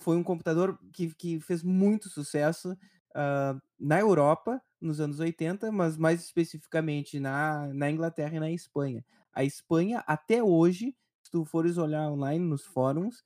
[0.00, 2.76] foi um computador que, que fez muito sucesso
[3.14, 9.04] ah, na Europa nos anos 80, mas mais especificamente na, na Inglaterra e na Espanha.
[9.38, 13.22] A Espanha, até hoje, se tu fores olhar online nos fóruns,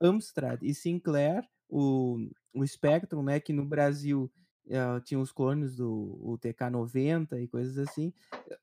[0.00, 4.30] Amstrad e Sinclair, o, o Spectrum, né, que no Brasil
[4.70, 8.12] ah, tinha os clones do o TK90 e coisas assim,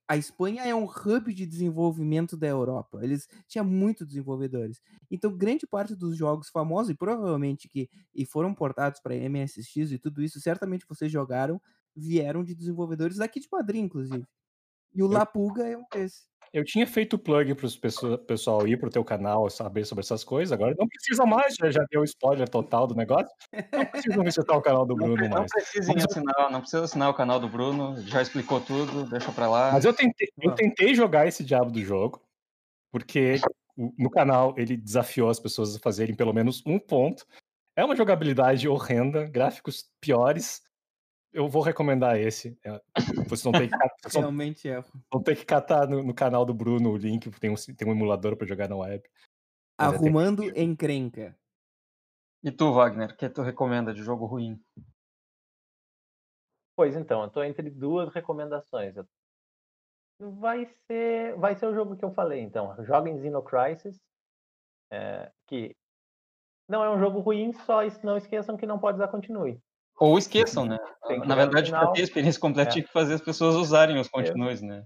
[0.07, 3.01] a Espanha é um hub de desenvolvimento da Europa.
[3.03, 4.81] Eles tinham muitos desenvolvedores.
[5.11, 9.99] Então, grande parte dos jogos famosos, e provavelmente que e foram portados para MSX e
[9.99, 11.61] tudo isso, certamente vocês jogaram,
[11.93, 14.25] vieram de desenvolvedores daqui de Madrid, inclusive.
[14.93, 16.33] E o La Pulga é um desses.
[16.55, 20.53] Eu tinha feito plug para o pessoal ir pro teu canal saber sobre essas coisas,
[20.53, 23.27] agora não precisa mais, já, já deu spoiler total do negócio.
[23.73, 25.51] Não precisa visitar o canal do Não, Bruno não mais.
[25.51, 29.73] precisem assinar, não precisa assinar o canal do Bruno, já explicou tudo, deixa pra lá.
[29.73, 30.55] Mas eu tentei, eu Não.
[30.55, 32.21] tentei jogar esse diabo do jogo,
[32.89, 33.41] porque
[33.77, 37.25] o- no canal ele desafiou as pessoas a fazerem pelo menos um ponto.
[37.75, 40.61] É uma jogabilidade horrenda, gráficos piores.
[41.35, 42.57] Eu vou recomendar esse.
[42.63, 42.81] É,
[43.27, 44.81] Vocês vão ter que, cat- vocês vão- Realmente é.
[45.11, 47.91] vão ter que catar no, no canal do Bruno o link, tem um, tem um
[47.91, 49.03] emulador para jogar na web.
[49.77, 51.37] Mas é Arrumando encrenca.
[52.41, 54.63] E tu, Wagner, o que tu recomenda de jogo ruim?
[56.77, 58.95] Pois então, eu tô entre duas recomendações.
[60.19, 62.81] Vai ser, vai ser o jogo que eu falei, então.
[62.85, 63.99] Joguem Xeno Crisis,
[64.91, 65.75] é, que
[66.69, 69.59] não é um jogo ruim, só es- não esqueçam que não pode dar continue.
[69.97, 70.77] Ou esqueçam, né?
[71.25, 72.73] Na verdade, para ter a experiência completa, É.
[72.73, 74.85] tinha que fazer as pessoas usarem os continues, né?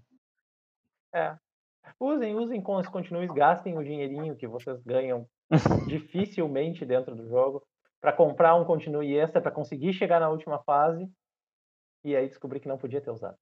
[1.13, 1.35] É.
[1.99, 5.27] Usem, usem com os continues, gastem o dinheirinho que vocês ganham
[5.89, 7.65] dificilmente dentro do jogo,
[7.99, 11.11] para comprar um continue extra, para conseguir chegar na última fase,
[12.03, 13.37] e aí descobri que não podia ter usado.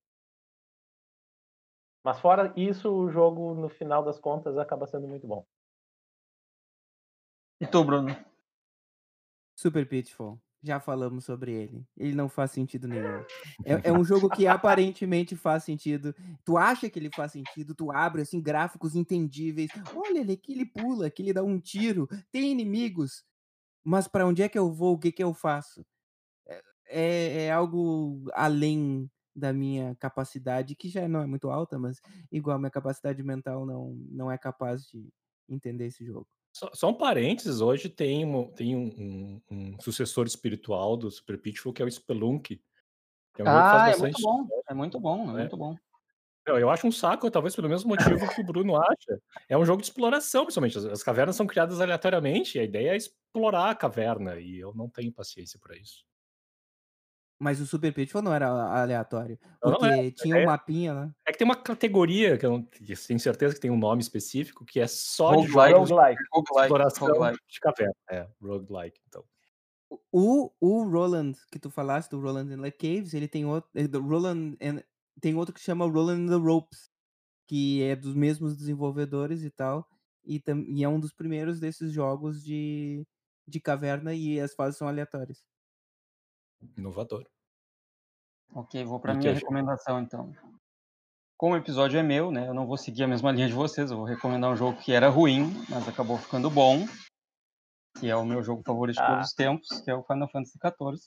[2.03, 5.45] Mas fora isso, o jogo, no final das contas, acaba sendo muito bom.
[7.59, 8.15] E tu, Bruno?
[9.57, 10.39] Super Pitfall.
[10.68, 11.88] Já falamos sobre ele.
[11.95, 13.24] Ele não faz sentido nenhum.
[13.63, 16.13] É, é, um jogo que aparentemente faz sentido.
[16.43, 19.72] Tu acha que ele faz sentido, tu abre assim gráficos entendíveis.
[19.95, 23.24] Olha, ele aqui ele pula, aqui ele dá um tiro, tem inimigos.
[23.82, 24.95] Mas para onde é que eu vou?
[24.95, 25.86] O que que eu faço?
[26.45, 32.01] É, é, é algo além da minha capacidade, que já não é muito alta, mas
[32.30, 35.07] igual a minha capacidade mental não, não é capaz de
[35.47, 36.28] entender esse jogo.
[36.58, 41.39] Só, só um parênteses, hoje tem, um, tem um, um, um, sucessor espiritual do Super
[41.39, 42.60] Pitfall, que é o Spelunk.
[43.38, 45.76] É um ah, é muito bom, é muito bom, é, é muito bom.
[46.47, 49.22] Eu acho um saco, talvez pelo mesmo motivo que o Bruno acha.
[49.47, 50.80] É um jogo de exploração, principalmente.
[50.80, 54.74] As, as cavernas são criadas aleatoriamente, e a ideia é explorar a caverna, e eu
[54.74, 56.03] não tenho paciência para isso.
[57.40, 59.38] Mas o Super Pitfall não era aleatório.
[59.62, 61.12] Porque não, é, tinha é, um mapinha, né?
[61.28, 64.66] É que tem uma categoria, que eu, não, tenho certeza que tem um nome específico,
[64.66, 67.40] que é só roguelike, de jogos roguelike, de exploração roguelike.
[67.48, 67.96] de caverna.
[68.10, 69.24] É, roguelike, então.
[70.12, 73.70] O, o Roland, que tu falaste, do Roland in the Caves, ele tem outro.
[73.76, 74.82] Eh, do Roland and,
[75.22, 76.90] tem outro que chama Roland in the Ropes,
[77.48, 79.88] que é dos mesmos desenvolvedores e tal.
[80.26, 83.06] E, tam, e é um dos primeiros desses jogos de,
[83.48, 85.44] de caverna e as fases são aleatórias.
[86.78, 87.26] Inovador.
[88.53, 90.34] Ok, vou para minha recomendação então.
[91.38, 93.91] Como o episódio é meu, né, eu não vou seguir a mesma linha de vocês,
[93.91, 96.88] eu vou recomendar um jogo que era ruim, mas acabou ficando bom,
[97.99, 99.22] que é o meu jogo favorito de todos ah.
[99.22, 100.99] os tempos, que é o Final Fantasy XIV.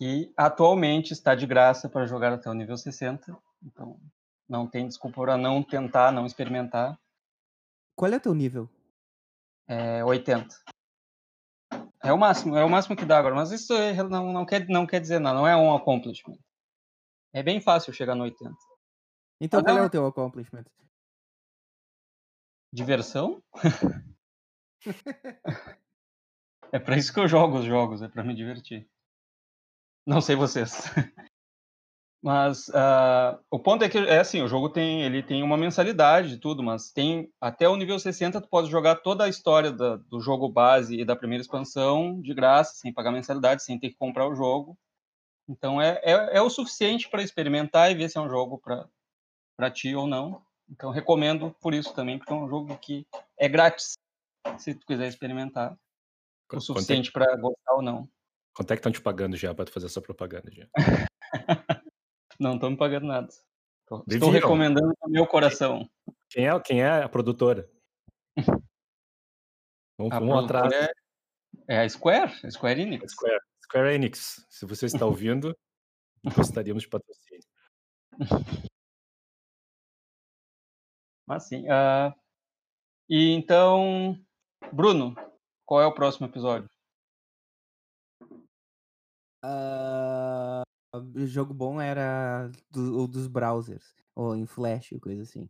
[0.00, 4.00] E atualmente está de graça para jogar até o nível 60, então
[4.48, 6.98] não tem desculpa para não tentar, não experimentar.
[7.94, 8.68] Qual é o teu nível?
[9.68, 10.48] É 80.
[12.04, 13.72] É o máximo, é o máximo que dá agora, mas isso
[14.08, 16.38] não, não, quer, não quer dizer nada, não é um accomplishment.
[17.32, 18.54] É bem fácil chegar no 80.
[19.40, 20.64] Então ah, qual é o teu accomplishment?
[22.72, 23.42] Diversão?
[26.72, 28.88] é para isso que eu jogo os jogos, é para me divertir.
[30.06, 30.72] Não sei vocês.
[32.22, 36.34] Mas uh, o ponto é que é assim, o jogo tem ele tem uma mensalidade
[36.34, 39.96] e tudo, mas tem até o nível 60 tu pode jogar toda a história da,
[39.96, 43.96] do jogo base e da primeira expansão de graça, sem pagar mensalidade, sem ter que
[43.96, 44.78] comprar o jogo.
[45.48, 49.70] Então é, é, é o suficiente para experimentar e ver se é um jogo para
[49.72, 50.40] ti ou não.
[50.70, 53.04] Então recomendo por isso também, porque é um jogo que
[53.36, 53.94] é grátis,
[54.58, 55.76] se tu quiser experimentar.
[56.52, 57.12] O suficiente é...
[57.12, 58.08] para gostar ou não.
[58.54, 60.68] Quanto é que estão te pagando já para fazer essa propaganda já?
[62.42, 63.28] Não estão me pagando nada.
[63.28, 64.30] Estou Deviam.
[64.30, 65.88] recomendando o meu coração.
[66.28, 67.70] Quem é, quem é a produtora?
[69.96, 70.72] Vamos, a vamos atrás.
[70.72, 70.92] É,
[71.68, 73.12] é, a Square, a Square Enix.
[73.12, 74.44] Square, Square Enix.
[74.48, 75.56] Se você está ouvindo,
[76.34, 77.44] gostaríamos de patrocínio.
[81.28, 81.64] Mas sim.
[81.66, 82.12] Uh,
[83.08, 84.18] e então,
[84.72, 85.14] Bruno,
[85.64, 86.68] qual é o próximo episódio?
[89.44, 90.62] Uh,
[90.92, 95.48] o jogo bom era do, dos browsers, ou em Flash, coisa assim.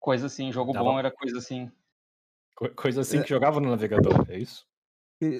[0.00, 0.84] Coisa assim, jogo Tava...
[0.84, 1.70] bom era coisa assim.
[2.54, 4.66] Co coisa assim que jogava no navegador, é isso?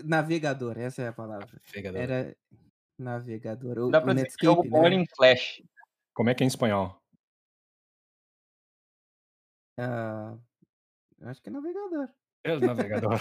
[0.05, 1.61] Navegador, essa é a palavra.
[1.67, 2.01] Navegador.
[2.01, 2.37] Era
[2.99, 3.79] navegador.
[3.79, 4.71] O, Dá pra o Netscape, jogo né?
[4.71, 5.63] bom era em Flash.
[6.13, 7.01] Como é que é em espanhol?
[9.79, 10.39] Uh,
[11.23, 12.09] acho que é navegador.
[12.45, 13.21] El navegador.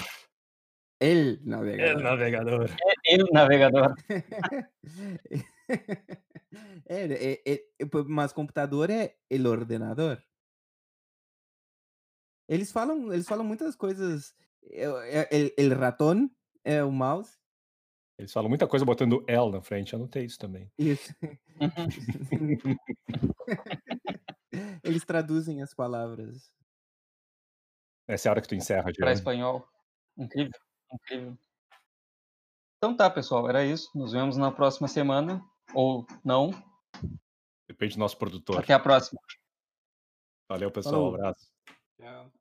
[0.99, 1.89] El navegador.
[1.89, 2.69] El navegador.
[3.05, 3.95] É el navegador.
[6.85, 7.63] é, é, é,
[8.07, 10.21] mas computador é el ordenador.
[12.47, 14.33] Eles falam, eles falam muitas coisas.
[14.63, 16.31] É, el, el ratón
[16.63, 17.37] é o mouse.
[18.17, 20.71] Eles falam muita coisa botando L na frente, eu anotei isso também.
[20.77, 21.13] Isso.
[24.83, 26.51] eles traduzem as palavras.
[28.07, 29.67] Essa é a hora que tu encerra, Para espanhol.
[30.17, 30.59] Incrível.
[30.91, 31.37] Incrível.
[32.77, 33.89] Então tá, pessoal, era isso.
[33.95, 35.43] Nos vemos na próxima semana.
[35.73, 36.51] Ou não.
[37.67, 38.59] Depende do nosso produtor.
[38.59, 39.19] Até a próxima.
[40.49, 41.11] Valeu, pessoal.
[41.11, 41.51] Um abraço.
[41.99, 42.31] Tchau.